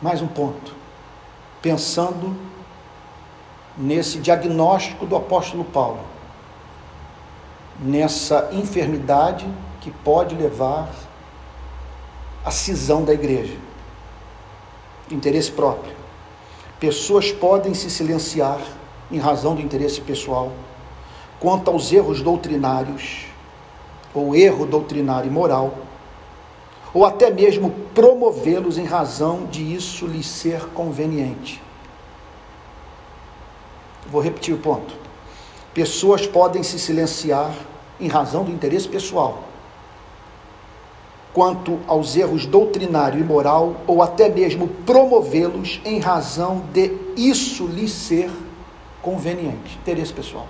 [0.00, 0.82] Mais um ponto
[1.62, 2.36] pensando
[3.78, 6.00] nesse diagnóstico do apóstolo Paulo,
[7.80, 9.46] nessa enfermidade
[9.80, 10.90] que pode levar
[12.44, 13.56] à cisão da igreja.
[15.10, 15.94] Interesse próprio.
[16.80, 18.60] Pessoas podem se silenciar
[19.10, 20.52] em razão do interesse pessoal
[21.38, 23.26] quanto aos erros doutrinários
[24.14, 25.74] ou erro doutrinário e moral
[26.94, 31.62] ou até mesmo promovê-los em razão de isso lhes ser conveniente.
[34.10, 34.94] Vou repetir o ponto.
[35.74, 37.54] Pessoas podem se silenciar
[38.00, 39.44] em razão do interesse pessoal,
[41.32, 47.92] quanto aos erros doutrinário e moral, ou até mesmo promovê-los em razão de isso lhes
[47.92, 48.30] ser
[49.00, 49.78] conveniente.
[49.80, 50.46] Interesse pessoal.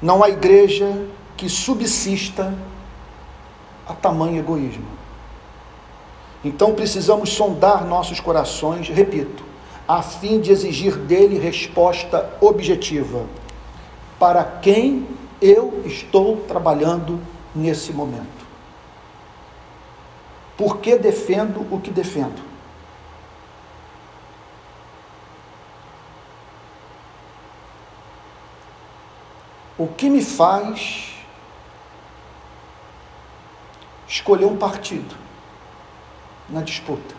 [0.00, 1.06] Não há igreja
[1.36, 2.54] que subsista
[3.86, 5.03] a tamanho egoísmo.
[6.44, 9.42] Então precisamos sondar nossos corações, repito,
[9.88, 13.24] a fim de exigir dele resposta objetiva.
[14.18, 15.08] Para quem
[15.40, 17.18] eu estou trabalhando
[17.54, 18.44] nesse momento?
[20.56, 22.42] Por que defendo o que defendo?
[29.78, 31.14] O que me faz
[34.06, 35.23] escolher um partido
[36.48, 37.14] na disputa.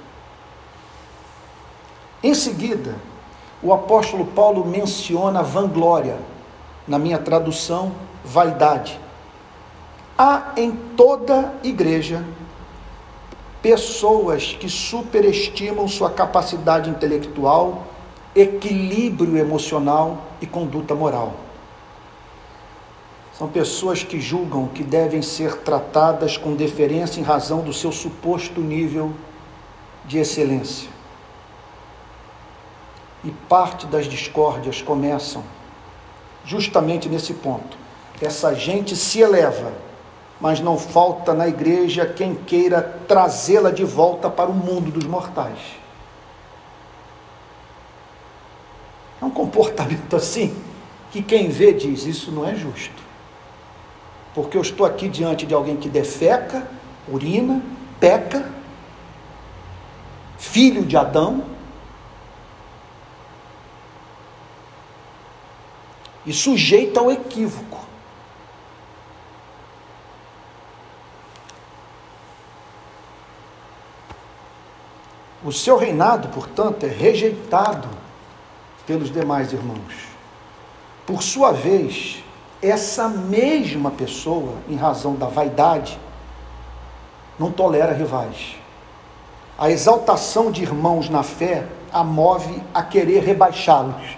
[2.24, 2.96] Em seguida,
[3.62, 6.18] o apóstolo Paulo menciona vanglória,
[6.88, 7.92] na minha tradução,
[8.24, 9.00] vaidade.
[10.18, 12.24] Há em toda igreja
[13.62, 17.88] pessoas que superestimam sua capacidade intelectual,
[18.36, 21.45] equilíbrio emocional e conduta moral.
[23.38, 28.62] São pessoas que julgam que devem ser tratadas com deferência em razão do seu suposto
[28.62, 29.12] nível
[30.06, 30.90] de excelência.
[33.26, 35.44] E parte das discórdias começam
[36.46, 37.78] justamente nesse ponto.
[38.22, 39.74] Essa gente se eleva,
[40.40, 45.60] mas não falta na igreja quem queira trazê-la de volta para o mundo dos mortais.
[49.22, 50.56] É um comportamento assim
[51.12, 53.05] que quem vê diz: Isso não é justo
[54.36, 56.68] porque eu estou aqui diante de alguém que defeca,
[57.08, 57.62] urina,
[58.02, 58.52] peca,
[60.38, 61.46] filho de Adão,
[66.26, 67.80] e sujeito ao equívoco.
[75.46, 77.88] O seu reinado, portanto, é rejeitado
[78.86, 80.08] pelos demais irmãos.
[81.06, 82.25] Por sua vez,
[82.62, 86.00] essa mesma pessoa, em razão da vaidade,
[87.38, 88.56] não tolera rivais.
[89.58, 94.18] A exaltação de irmãos na fé a move a querer rebaixá-los,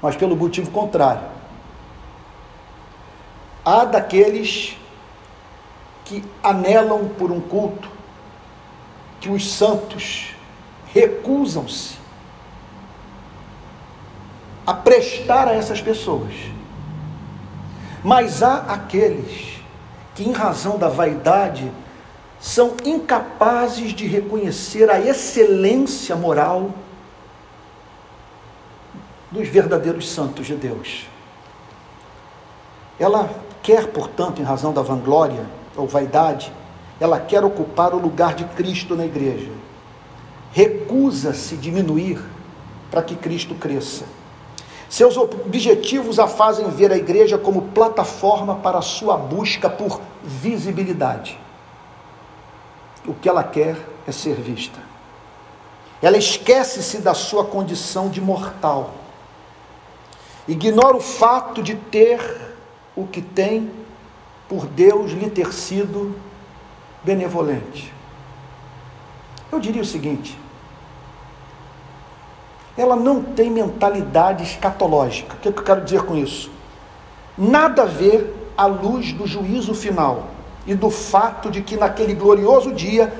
[0.00, 1.28] mas pelo motivo contrário.
[3.64, 4.76] Há daqueles
[6.04, 7.90] que anelam por um culto,
[9.20, 10.34] que os santos
[10.94, 11.96] recusam-se
[14.66, 16.32] a prestar a essas pessoas.
[18.06, 19.58] Mas há aqueles
[20.14, 21.72] que, em razão da vaidade,
[22.38, 26.70] são incapazes de reconhecer a excelência moral
[29.28, 31.08] dos verdadeiros santos de Deus.
[32.96, 33.28] Ela
[33.60, 35.44] quer, portanto, em razão da vanglória
[35.76, 36.52] ou vaidade,
[37.00, 39.50] ela quer ocupar o lugar de Cristo na igreja.
[40.52, 42.22] Recusa-se diminuir
[42.88, 44.04] para que Cristo cresça.
[44.88, 51.38] Seus objetivos a fazem ver a igreja como plataforma para a sua busca por visibilidade.
[53.06, 53.76] O que ela quer
[54.06, 54.78] é ser vista.
[56.00, 58.94] Ela esquece-se da sua condição de mortal.
[60.46, 62.54] Ignora o fato de ter
[62.94, 63.70] o que tem
[64.48, 66.14] por Deus lhe ter sido
[67.02, 67.92] benevolente.
[69.50, 70.38] Eu diria o seguinte:
[72.76, 75.34] ela não tem mentalidade escatológica.
[75.34, 76.50] O que, é que eu quero dizer com isso?
[77.36, 80.28] Nada a ver à luz do juízo final
[80.66, 83.12] e do fato de que naquele glorioso dia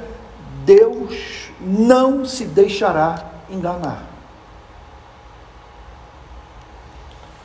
[0.64, 4.04] Deus não se deixará enganar.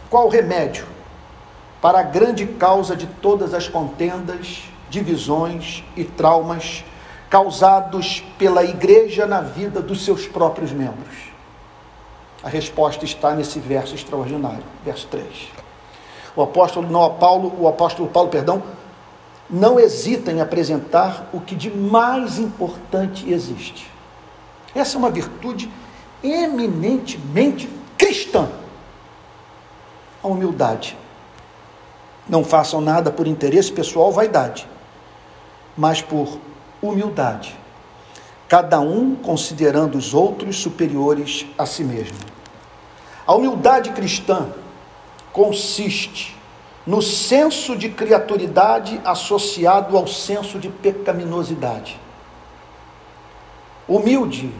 [0.09, 0.85] Qual o remédio
[1.81, 6.83] para a grande causa de todas as contendas, divisões e traumas
[7.29, 11.30] causados pela igreja na vida dos seus próprios membros?
[12.43, 15.25] A resposta está nesse verso extraordinário, verso 3.
[16.35, 18.63] O apóstolo não, Paulo, o apóstolo Paulo, perdão,
[19.49, 23.91] não hesita em apresentar o que de mais importante existe.
[24.73, 25.69] Essa é uma virtude
[26.23, 28.49] eminentemente cristã.
[30.23, 30.97] A humildade.
[32.27, 34.67] Não façam nada por interesse pessoal ou vaidade,
[35.75, 36.39] mas por
[36.81, 37.60] humildade
[38.51, 42.17] cada um considerando os outros superiores a si mesmo.
[43.25, 44.49] A humildade cristã
[45.31, 46.37] consiste
[46.85, 51.97] no senso de criaturidade associado ao senso de pecaminosidade.
[53.87, 54.53] Humilde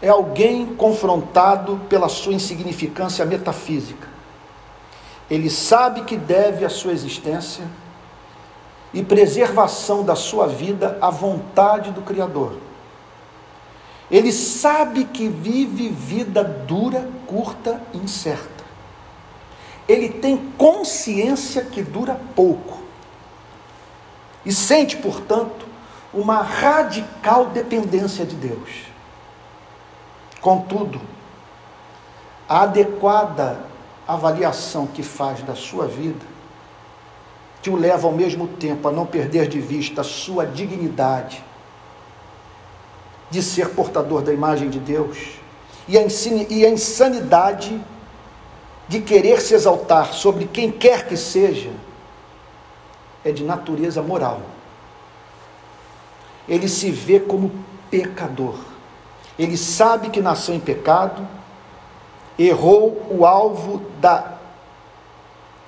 [0.00, 4.08] é alguém confrontado pela sua insignificância metafísica.
[5.28, 7.66] Ele sabe que deve a sua existência
[8.94, 12.63] e preservação da sua vida à vontade do Criador.
[14.14, 18.62] Ele sabe que vive vida dura, curta, incerta.
[19.88, 22.78] Ele tem consciência que dura pouco.
[24.46, 25.66] E sente, portanto,
[26.12, 28.84] uma radical dependência de Deus.
[30.40, 31.00] Contudo,
[32.48, 33.66] a adequada
[34.06, 36.24] avaliação que faz da sua vida
[37.60, 41.42] que o leva ao mesmo tempo a não perder de vista a sua dignidade
[43.34, 45.18] de ser portador da imagem de Deus
[45.88, 47.84] e a insanidade
[48.86, 51.70] de querer se exaltar sobre quem quer que seja
[53.24, 54.40] é de natureza moral.
[56.48, 57.50] Ele se vê como
[57.90, 58.54] pecador.
[59.36, 61.26] Ele sabe que nasceu em pecado,
[62.38, 64.38] errou o alvo da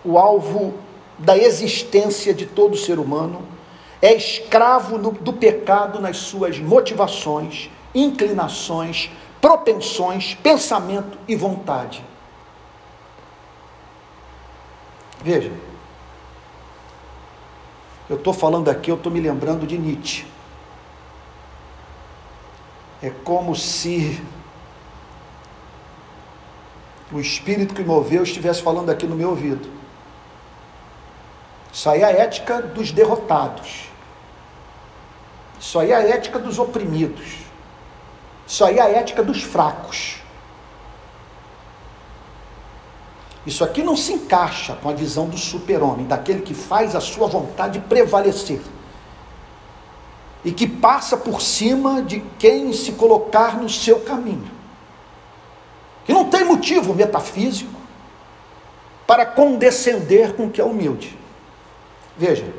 [0.04, 0.72] o alvo
[1.18, 3.55] da existência de todo ser humano
[4.00, 12.04] é escravo no, do pecado nas suas motivações, inclinações, propensões, pensamento e vontade.
[15.22, 15.52] Veja,
[18.08, 20.26] eu estou falando aqui, eu estou me lembrando de Nietzsche.
[23.02, 24.22] É como se
[27.12, 29.75] o espírito que moveu estivesse falando aqui no meu ouvido.
[31.72, 33.90] Isso aí é a ética dos derrotados.
[35.58, 37.38] Isso aí é a ética dos oprimidos.
[38.46, 40.22] Isso aí é a ética dos fracos.
[43.46, 47.28] Isso aqui não se encaixa com a visão do super-homem, daquele que faz a sua
[47.28, 48.60] vontade prevalecer
[50.44, 54.50] e que passa por cima de quem se colocar no seu caminho.
[56.04, 57.80] Que não tem motivo metafísico
[59.06, 61.18] para condescender com o que é humilde.
[62.18, 62.52] Veja,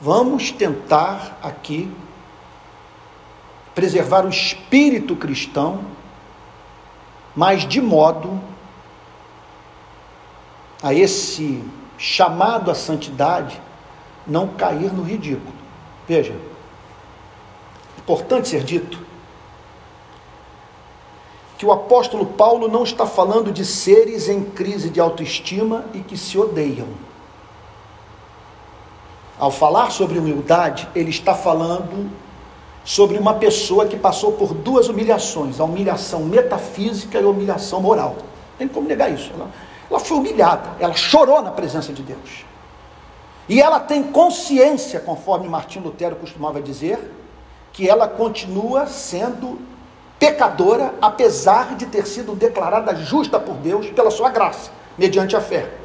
[0.00, 1.90] vamos tentar aqui
[3.74, 5.84] preservar o espírito cristão,
[7.34, 8.40] mas de modo
[10.82, 11.62] a esse
[11.98, 13.60] chamado à santidade
[14.26, 15.52] não cair no ridículo.
[16.06, 16.34] Veja,
[17.98, 18.98] importante ser dito
[21.58, 26.16] que o apóstolo Paulo não está falando de seres em crise de autoestima e que
[26.16, 26.88] se odeiam.
[29.40, 32.10] Ao falar sobre humildade, ele está falando
[32.84, 38.16] sobre uma pessoa que passou por duas humilhações: a humilhação metafísica e a humilhação moral.
[38.18, 39.32] Não tem como negar isso.
[39.34, 39.50] Ela,
[39.90, 42.44] ela foi humilhada, ela chorou na presença de Deus.
[43.48, 47.10] E ela tem consciência, conforme Martim Lutero costumava dizer,
[47.72, 49.58] que ela continua sendo
[50.18, 55.79] pecadora, apesar de ter sido declarada justa por Deus pela sua graça, mediante a fé.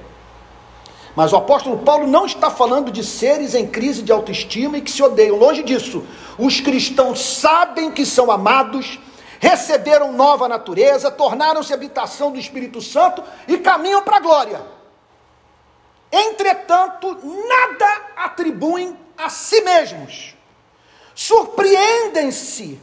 [1.15, 4.91] Mas o apóstolo Paulo não está falando de seres em crise de autoestima e que
[4.91, 6.05] se odeiam, longe disso.
[6.37, 8.99] Os cristãos sabem que são amados,
[9.39, 14.61] receberam nova natureza, tornaram-se habitação do Espírito Santo e caminham para a glória.
[16.11, 20.35] Entretanto, nada atribuem a si mesmos.
[21.13, 22.77] Surpreendem-se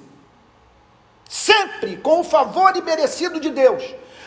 [1.29, 3.83] sempre com o favor imerecido de Deus.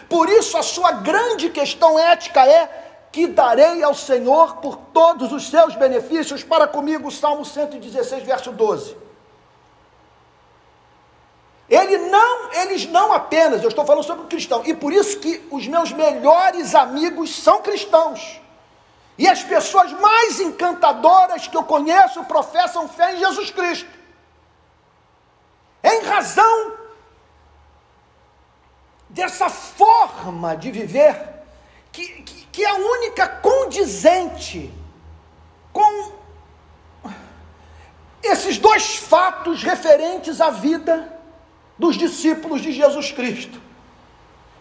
[0.07, 2.84] Por isso, a sua grande questão ética é:
[3.15, 7.09] que darei ao Senhor por todos os seus benefícios para comigo?
[7.09, 8.97] Salmo 116, verso 12.
[11.69, 15.47] Ele não, eles não apenas, eu estou falando sobre o cristão, e por isso que
[15.49, 18.41] os meus melhores amigos são cristãos.
[19.17, 23.89] E as pessoas mais encantadoras que eu conheço professam fé em Jesus Cristo.
[25.81, 26.73] Em razão
[29.09, 31.34] dessa forma de viver,
[31.95, 34.69] que, que, que é a única condizente
[35.71, 36.11] com
[38.21, 41.17] esses dois fatos referentes à vida
[41.77, 43.61] dos discípulos de Jesus Cristo.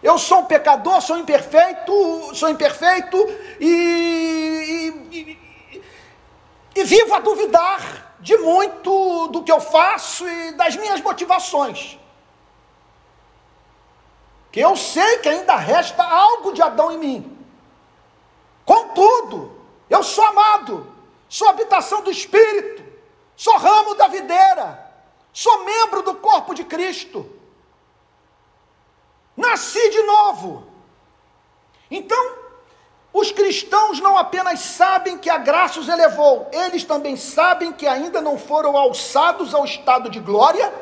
[0.01, 3.17] Eu sou um pecador, sou imperfeito, sou imperfeito
[3.59, 5.17] e, e,
[5.73, 5.81] e,
[6.75, 11.97] e vivo a duvidar de muito do que eu faço e das minhas motivações
[14.55, 17.37] que eu sei que ainda resta algo de Adão em mim.
[18.63, 19.51] Contudo,
[19.89, 20.95] eu sou amado,
[21.27, 22.81] sou habitação do Espírito,
[23.35, 24.93] sou ramo da videira,
[25.33, 27.29] sou membro do corpo de Cristo.
[29.35, 30.65] Nasci de novo.
[31.91, 32.37] Então,
[33.11, 38.21] os cristãos não apenas sabem que a graça os elevou, eles também sabem que ainda
[38.21, 40.73] não foram alçados ao estado de glória,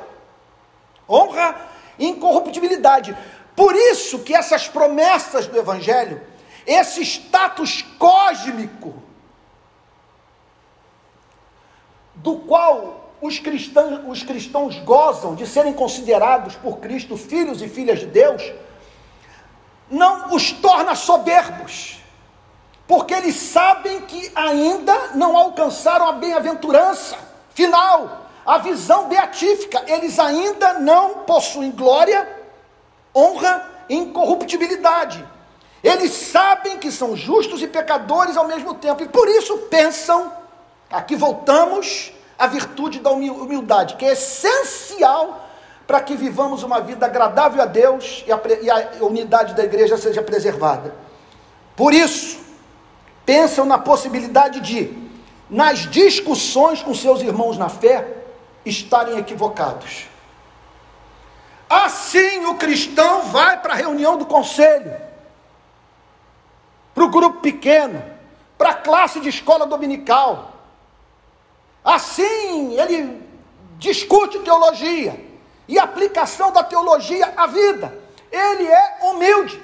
[1.09, 1.59] honra
[1.97, 3.17] e incorruptibilidade.
[3.55, 6.21] Por isso que essas promessas do Evangelho,
[6.65, 8.95] esse status cósmico,
[12.15, 17.99] do qual os cristãos, os cristãos gozam de serem considerados por Cristo filhos e filhas
[17.99, 18.41] de Deus,
[19.89, 21.99] não os torna soberbos,
[22.87, 27.17] porque eles sabem que ainda não alcançaram a bem-aventurança
[27.53, 32.42] final, a visão beatífica, eles ainda não possuem glória
[33.15, 35.25] honra e incorruptibilidade.
[35.83, 40.31] Eles sabem que são justos e pecadores ao mesmo tempo, e por isso pensam,
[40.89, 45.49] aqui voltamos à virtude da humildade, que é essencial
[45.85, 49.97] para que vivamos uma vida agradável a Deus e a, e a unidade da igreja
[49.97, 50.95] seja preservada.
[51.75, 52.39] Por isso,
[53.25, 54.95] pensam na possibilidade de,
[55.49, 58.07] nas discussões com seus irmãos na fé,
[58.65, 60.07] estarem equivocados.
[61.73, 64.95] Assim o cristão vai para a reunião do conselho,
[66.93, 68.03] para o grupo pequeno,
[68.55, 70.53] para a classe de escola dominical.
[71.83, 73.27] Assim ele
[73.79, 75.19] discute teologia
[75.67, 77.97] e aplicação da teologia à vida.
[78.31, 79.59] Ele é humilde.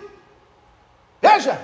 [1.22, 1.62] Veja,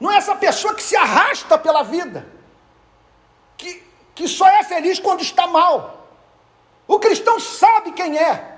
[0.00, 2.26] não é essa pessoa que se arrasta pela vida,
[3.58, 3.82] que,
[4.14, 6.08] que só é feliz quando está mal.
[6.88, 8.53] O cristão sabe quem é.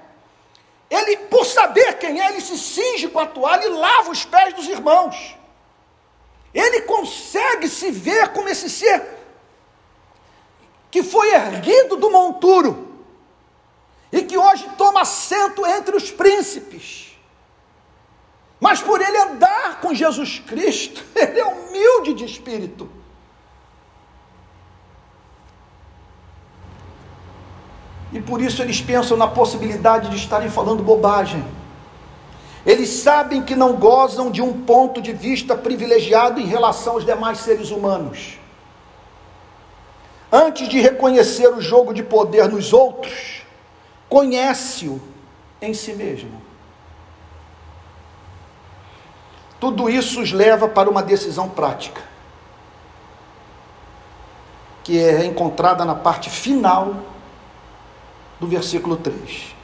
[0.91, 4.55] Ele, por saber quem é, ele se cinge com a toalha e lava os pés
[4.55, 5.37] dos irmãos.
[6.55, 9.17] Ele consegue se ver como esse ser
[10.91, 13.03] que foi erguido do monturo
[14.11, 17.15] e que hoje toma assento entre os príncipes.
[18.59, 22.91] Mas por ele andar com Jesus Cristo, ele é humilde de espírito.
[28.17, 31.45] E por isso eles pensam na possibilidade de estarem falando bobagem.
[32.65, 37.41] Eles sabem que não gozam de um ponto de vista privilegiado em relação aos demais
[37.41, 38.39] seres humanos.
[40.33, 43.43] Antes de reconhecer o jogo de poder nos outros,
[44.09, 44.99] conhece-o
[45.61, 46.41] em si mesmo.
[49.61, 52.01] Tudo isso os leva para uma decisão prática,
[54.83, 56.95] que é encontrada na parte final
[58.41, 59.55] do versículo 3.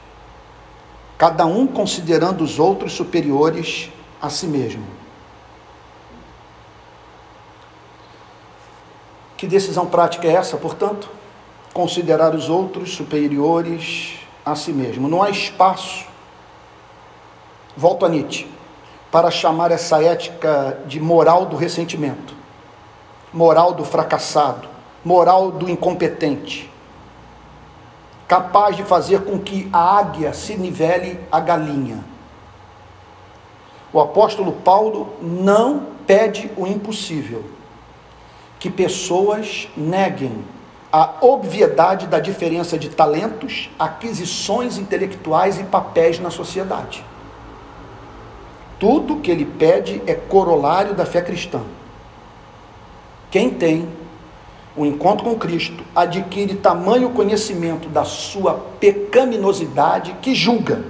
[1.17, 3.89] Cada um considerando os outros superiores
[4.21, 4.85] a si mesmo.
[9.37, 11.09] Que decisão prática é essa, portanto?
[11.73, 14.13] Considerar os outros superiores
[14.45, 15.07] a si mesmo.
[15.07, 16.05] Não há espaço,
[17.75, 18.47] volto a Nietzsche,
[19.11, 22.33] para chamar essa ética de moral do ressentimento,
[23.31, 24.67] moral do fracassado,
[25.05, 26.72] moral do incompetente,
[28.33, 32.03] capaz de fazer com que a águia se nivele à galinha.
[33.93, 37.45] O apóstolo Paulo não pede o impossível,
[38.57, 40.43] que pessoas neguem
[40.91, 47.05] a obviedade da diferença de talentos, aquisições intelectuais e papéis na sociedade.
[48.79, 51.61] Tudo que ele pede é corolário da fé cristã.
[53.29, 53.87] Quem tem
[54.75, 60.83] o encontro com Cristo adquire tamanho conhecimento da sua pecaminosidade que julga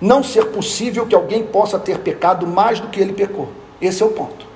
[0.00, 3.50] não ser possível que alguém possa ter pecado mais do que ele pecou.
[3.80, 4.46] Esse é o ponto.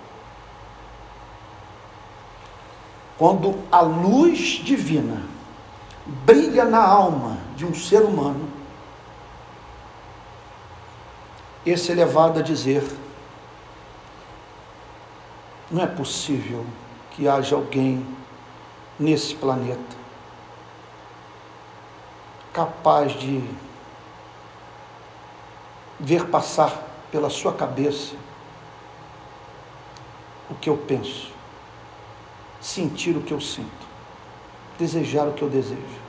[3.18, 5.22] Quando a luz divina
[6.06, 8.48] brilha na alma de um ser humano,
[11.64, 12.84] esse é levado a dizer:
[15.70, 16.64] não é possível
[17.12, 18.04] que haja alguém
[19.02, 19.96] nesse planeta
[22.52, 23.42] capaz de
[25.98, 28.14] ver passar pela sua cabeça
[30.50, 31.30] o que eu penso,
[32.60, 33.86] sentir o que eu sinto,
[34.78, 36.02] desejar o que eu desejo.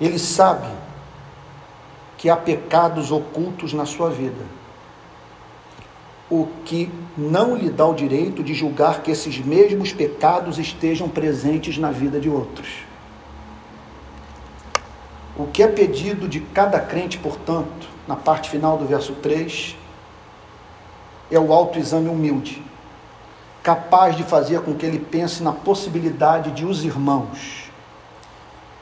[0.00, 0.68] Ele sabe
[2.16, 4.59] que há pecados ocultos na sua vida
[6.30, 11.76] o que não lhe dá o direito de julgar que esses mesmos pecados estejam presentes
[11.76, 12.68] na vida de outros.
[15.36, 19.76] O que é pedido de cada crente, portanto, na parte final do verso 3,
[21.30, 22.62] é o autoexame humilde,
[23.62, 27.70] capaz de fazer com que ele pense na possibilidade de os irmãos,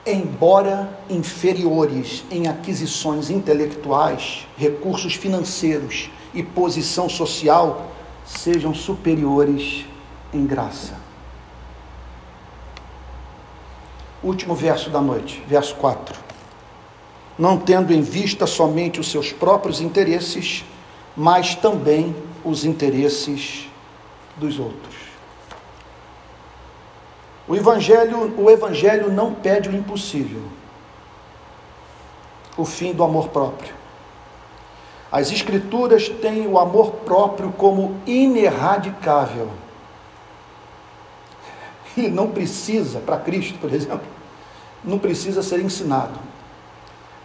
[0.05, 7.91] embora inferiores em aquisições intelectuais, recursos financeiros, e posição social
[8.25, 9.87] sejam superiores
[10.33, 10.95] em graça.
[14.23, 16.19] Último verso da noite, verso 4.
[17.39, 20.65] Não tendo em vista somente os seus próprios interesses,
[21.17, 22.15] mas também
[22.45, 23.69] os interesses
[24.37, 24.97] dos outros.
[27.47, 30.43] O evangelho, o evangelho não pede o impossível.
[32.57, 33.78] O fim do amor próprio.
[35.11, 39.49] As Escrituras têm o amor próprio como ineradicável.
[41.97, 44.07] E não precisa, para Cristo, por exemplo,
[44.85, 46.19] não precisa ser ensinado.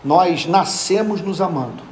[0.04, 1.84] Nós nascemos nos amando.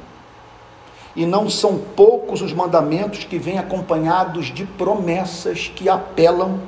[1.14, 6.58] E não são poucos os mandamentos que vêm acompanhados de promessas que apelam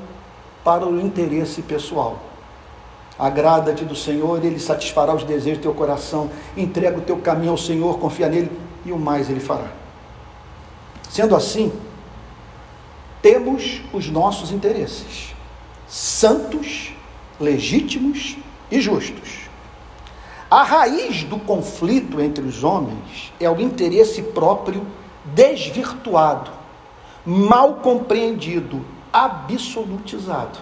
[0.62, 2.18] para o interesse pessoal.
[3.18, 6.30] Agrada-te do Senhor, Ele satisfará os desejos do teu coração.
[6.56, 8.50] Entrega o teu caminho ao Senhor, confia nele
[8.84, 9.70] e o mais ele fará.
[11.08, 11.72] Sendo assim,
[13.22, 15.34] temos os nossos interesses,
[15.86, 16.92] santos,
[17.40, 18.36] legítimos
[18.70, 19.48] e justos.
[20.50, 24.86] A raiz do conflito entre os homens é o interesse próprio
[25.24, 26.50] desvirtuado,
[27.24, 30.58] mal compreendido, absolutizado.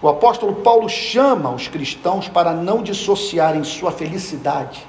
[0.00, 4.86] O apóstolo Paulo chama os cristãos para não dissociarem sua felicidade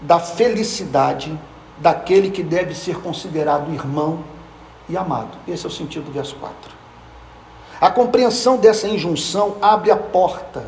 [0.00, 1.36] da felicidade
[1.78, 4.24] daquele que deve ser considerado irmão
[4.88, 5.36] e amado.
[5.46, 6.56] Esse é o sentido do verso 4.
[7.80, 10.64] A compreensão dessa injunção abre a porta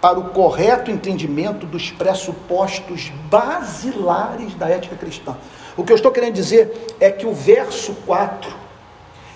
[0.00, 5.36] para o correto entendimento dos pressupostos basilares da ética cristã.
[5.76, 8.52] O que eu estou querendo dizer é que o verso 4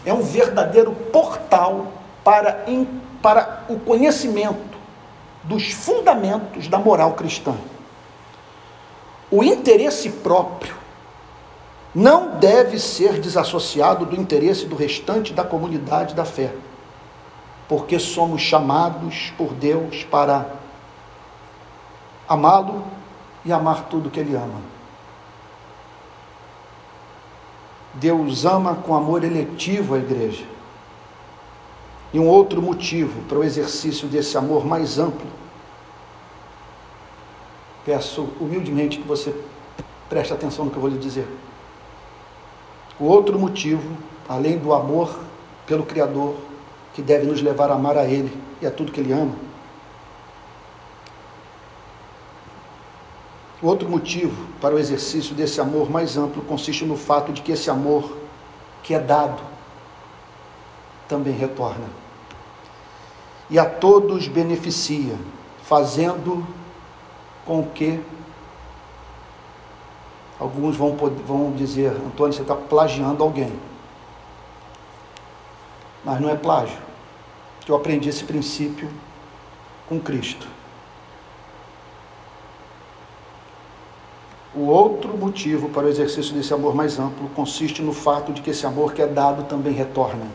[0.04, 1.86] é um verdadeiro portal
[2.24, 2.64] para,
[3.22, 4.76] para o conhecimento
[5.44, 7.54] dos fundamentos da moral cristã
[9.30, 10.74] o interesse próprio
[11.94, 16.54] não deve ser desassociado do interesse do restante da comunidade da fé,
[17.68, 20.46] porque somos chamados por Deus para
[22.28, 22.84] amá-lo
[23.44, 24.60] e amar tudo que Ele ama.
[27.94, 30.44] Deus ama com amor eletivo a igreja.
[32.12, 35.26] E um outro motivo para o exercício desse amor mais amplo
[37.86, 39.32] Peço humildemente que você
[40.08, 41.28] preste atenção no que eu vou lhe dizer.
[42.98, 43.96] O outro motivo,
[44.28, 45.16] além do amor
[45.68, 46.34] pelo Criador,
[46.94, 49.36] que deve nos levar a amar a Ele e a tudo que Ele ama.
[53.62, 57.52] O outro motivo para o exercício desse amor mais amplo consiste no fato de que
[57.52, 58.16] esse amor
[58.82, 59.40] que é dado
[61.08, 61.86] também retorna.
[63.48, 65.16] E a todos beneficia,
[65.62, 66.44] fazendo
[67.46, 68.00] com que
[70.38, 73.52] alguns vão, vão dizer, Antônio, você está plagiando alguém.
[76.04, 76.78] Mas não é plágio.
[77.66, 78.88] Eu aprendi esse princípio
[79.88, 80.46] com Cristo.
[84.54, 88.50] O outro motivo para o exercício desse amor mais amplo consiste no fato de que
[88.50, 90.26] esse amor que é dado também retorna.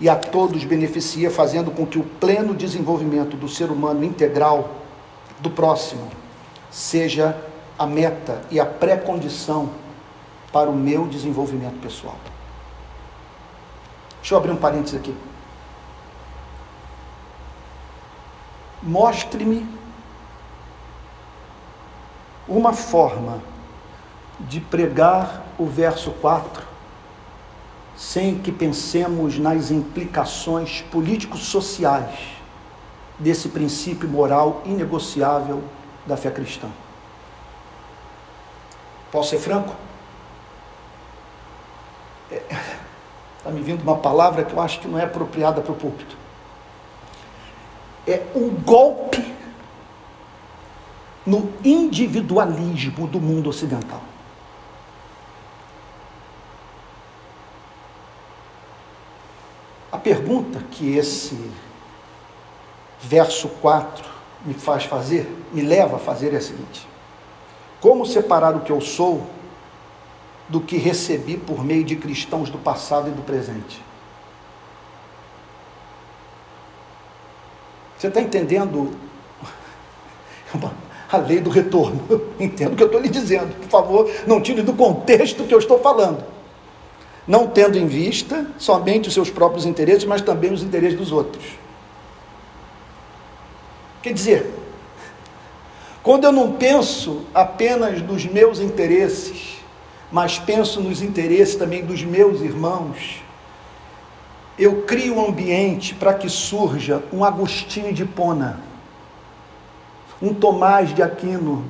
[0.00, 4.70] E a todos beneficia, fazendo com que o pleno desenvolvimento do ser humano integral,
[5.40, 6.08] do próximo,
[6.70, 7.36] seja
[7.78, 9.70] a meta e a pré-condição
[10.52, 12.16] para o meu desenvolvimento pessoal.
[14.20, 15.14] Deixa eu abrir um parênteses aqui.
[18.82, 19.66] Mostre-me
[22.48, 23.40] uma forma
[24.40, 26.70] de pregar o verso 4
[27.96, 32.18] sem que pensemos nas implicações políticos-sociais
[33.18, 35.62] desse princípio moral inegociável
[36.10, 36.68] da fé cristã.
[39.10, 39.74] Posso ser franco?
[42.30, 45.76] Está é, me vindo uma palavra que eu acho que não é apropriada para o
[45.76, 46.16] púlpito.
[48.06, 49.34] É um golpe
[51.24, 54.02] no individualismo do mundo ocidental.
[59.92, 61.50] A pergunta que esse
[63.00, 64.09] verso 4
[64.44, 66.86] me faz fazer, me leva a fazer é a seguinte:
[67.80, 69.26] Como separar o que eu sou
[70.48, 73.82] do que recebi por meio de cristãos do passado e do presente?
[77.98, 78.96] Você está entendendo?
[81.10, 82.00] a lei do retorno.
[82.38, 83.54] Entendo o que eu estou lhe dizendo.
[83.56, 86.24] Por favor, não tire do contexto que eu estou falando.
[87.26, 91.44] Não tendo em vista somente os seus próprios interesses, mas também os interesses dos outros.
[94.02, 94.54] Quer dizer,
[96.02, 99.58] quando eu não penso apenas nos meus interesses,
[100.10, 103.22] mas penso nos interesses também dos meus irmãos,
[104.58, 108.70] eu crio um ambiente para que surja um Agostinho de Pona
[110.20, 111.64] um Tomás de Aquino,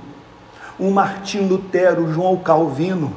[0.79, 3.15] um Martim Lutero, João Calvino.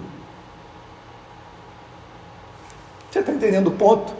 [3.09, 4.13] Você está entendendo o ponto?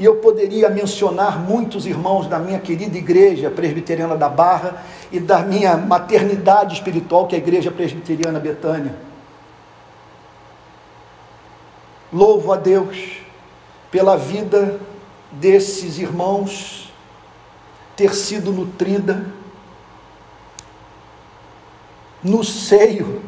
[0.00, 4.82] E eu poderia mencionar muitos irmãos da minha querida igreja presbiteriana da Barra
[5.12, 8.94] e da minha maternidade espiritual, que é a igreja presbiteriana Betânia.
[12.10, 13.18] Louvo a Deus
[13.90, 14.80] pela vida
[15.32, 16.90] desses irmãos
[17.94, 19.26] ter sido nutrida
[22.24, 23.22] no seio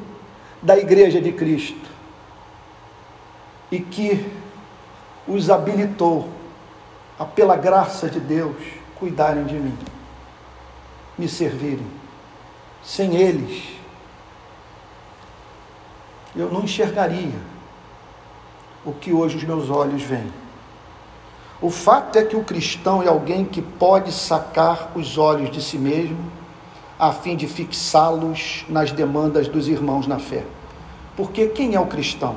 [0.62, 1.90] da Igreja de Cristo
[3.70, 4.26] e que
[5.28, 6.40] os habilitou
[7.22, 8.56] a, pela graça de Deus,
[8.96, 9.78] cuidarem de mim,
[11.16, 11.86] me servirem.
[12.82, 13.62] Sem eles,
[16.34, 17.38] eu não enxergaria
[18.84, 20.32] o que hoje os meus olhos veem.
[21.60, 25.78] O fato é que o cristão é alguém que pode sacar os olhos de si
[25.78, 26.18] mesmo
[26.98, 30.44] a fim de fixá-los nas demandas dos irmãos na fé.
[31.16, 32.36] Porque quem é o cristão?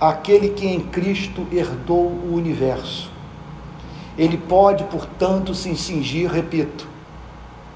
[0.00, 3.11] Aquele que em Cristo herdou o universo.
[4.16, 6.86] Ele pode, portanto, se cingir, repito,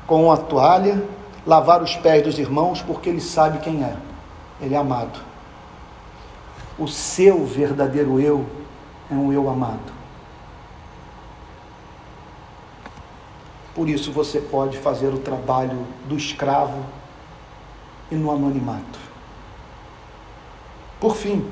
[0.06, 1.02] com a toalha,
[1.46, 3.96] lavar os pés dos irmãos, porque ele sabe quem é.
[4.60, 5.18] Ele é amado.
[6.78, 8.46] O seu verdadeiro eu
[9.10, 9.96] é um eu amado.
[13.74, 16.82] Por isso você pode fazer o trabalho do escravo
[18.10, 18.98] e no anonimato.
[20.98, 21.46] Por fim,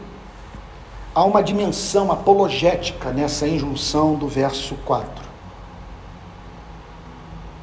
[1.15, 5.25] há uma dimensão apologética nessa injunção do verso 4.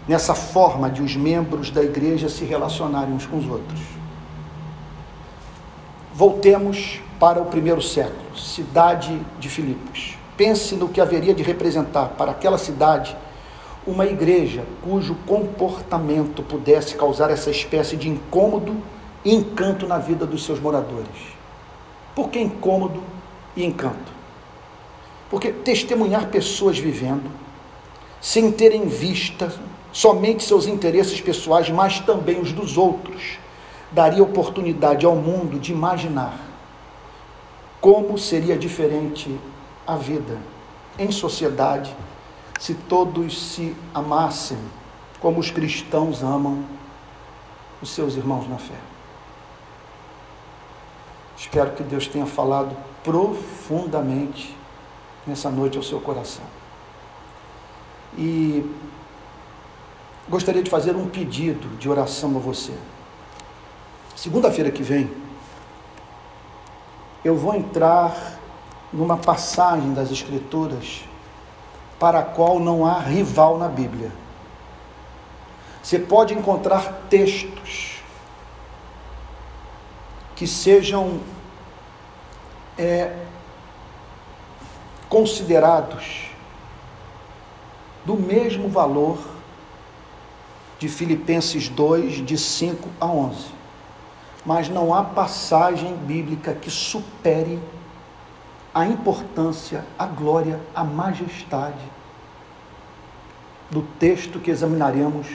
[0.08, 3.80] Nessa forma de os membros da igreja se relacionarem uns com os outros.
[6.14, 10.18] Voltemos para o primeiro século, cidade de Filipos.
[10.38, 13.16] Pense no que haveria de representar para aquela cidade
[13.86, 18.76] uma igreja cujo comportamento pudesse causar essa espécie de incômodo
[19.26, 21.36] e encanto na vida dos seus moradores.
[22.16, 23.02] Por que incômodo
[23.56, 24.12] e encanto?
[25.30, 27.32] Porque testemunhar pessoas vivendo,
[28.20, 29.54] sem ter em vista
[29.91, 33.39] somente seus interesses pessoais, mas também os dos outros,
[33.91, 36.39] daria oportunidade ao mundo de imaginar
[37.82, 39.38] como seria diferente
[39.86, 40.38] a vida
[40.97, 41.93] em sociedade
[42.60, 44.58] se todos se amassem
[45.20, 46.64] como os cristãos amam
[47.82, 48.76] os seus irmãos na fé.
[51.36, 54.56] Espero que Deus tenha falado profundamente
[55.26, 56.43] nessa noite ao seu coração.
[58.18, 58.66] E
[60.30, 62.74] gostaria de fazer um pedido de oração a você.
[64.16, 65.10] Segunda-feira que vem,
[67.24, 68.39] eu vou entrar
[68.91, 71.04] numa passagem das Escrituras
[71.99, 74.12] para a qual não há rival na Bíblia.
[75.82, 78.02] Você pode encontrar textos
[80.36, 81.20] que sejam
[82.82, 83.15] é,
[85.07, 86.32] considerados
[88.03, 89.19] do mesmo valor
[90.79, 93.45] de Filipenses 2, de 5 a 11.
[94.43, 97.59] Mas não há passagem bíblica que supere
[98.73, 101.91] a importância, a glória, a majestade
[103.69, 105.27] do texto que examinaremos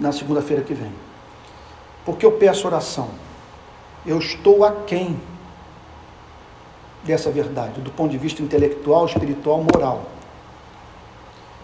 [0.00, 0.92] na segunda-feira que vem.
[2.04, 3.08] Porque eu peço oração.
[4.04, 5.16] Eu estou aquém
[7.06, 10.06] dessa verdade, do ponto de vista intelectual, espiritual, moral.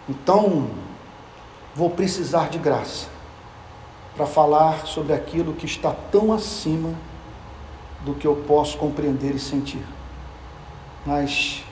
[0.08, 0.70] Então,
[1.74, 3.08] vou precisar de graça
[4.14, 6.94] para falar sobre aquilo que está tão acima
[8.04, 9.84] do que eu posso compreender e sentir.
[11.04, 11.64] Mas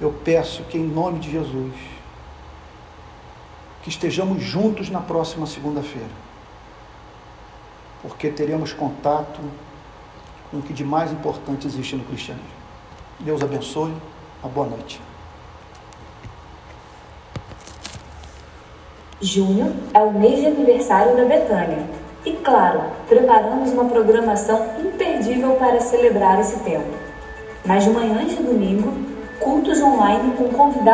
[0.00, 1.74] eu peço que, em nome de Jesus,
[3.82, 6.08] que estejamos juntos na próxima segunda-feira,
[8.02, 9.40] porque teremos contato
[10.50, 12.59] com o que de mais importante existe no cristianismo.
[13.20, 13.92] Deus abençoe.
[14.42, 15.00] Uma boa noite.
[19.20, 21.84] Junho é o mês de aniversário da Betânia.
[22.24, 26.88] E claro, preparamos uma programação imperdível para celebrar esse tempo.
[27.66, 28.90] Nas manhãs de domingo,
[29.38, 30.80] cultos online com convidados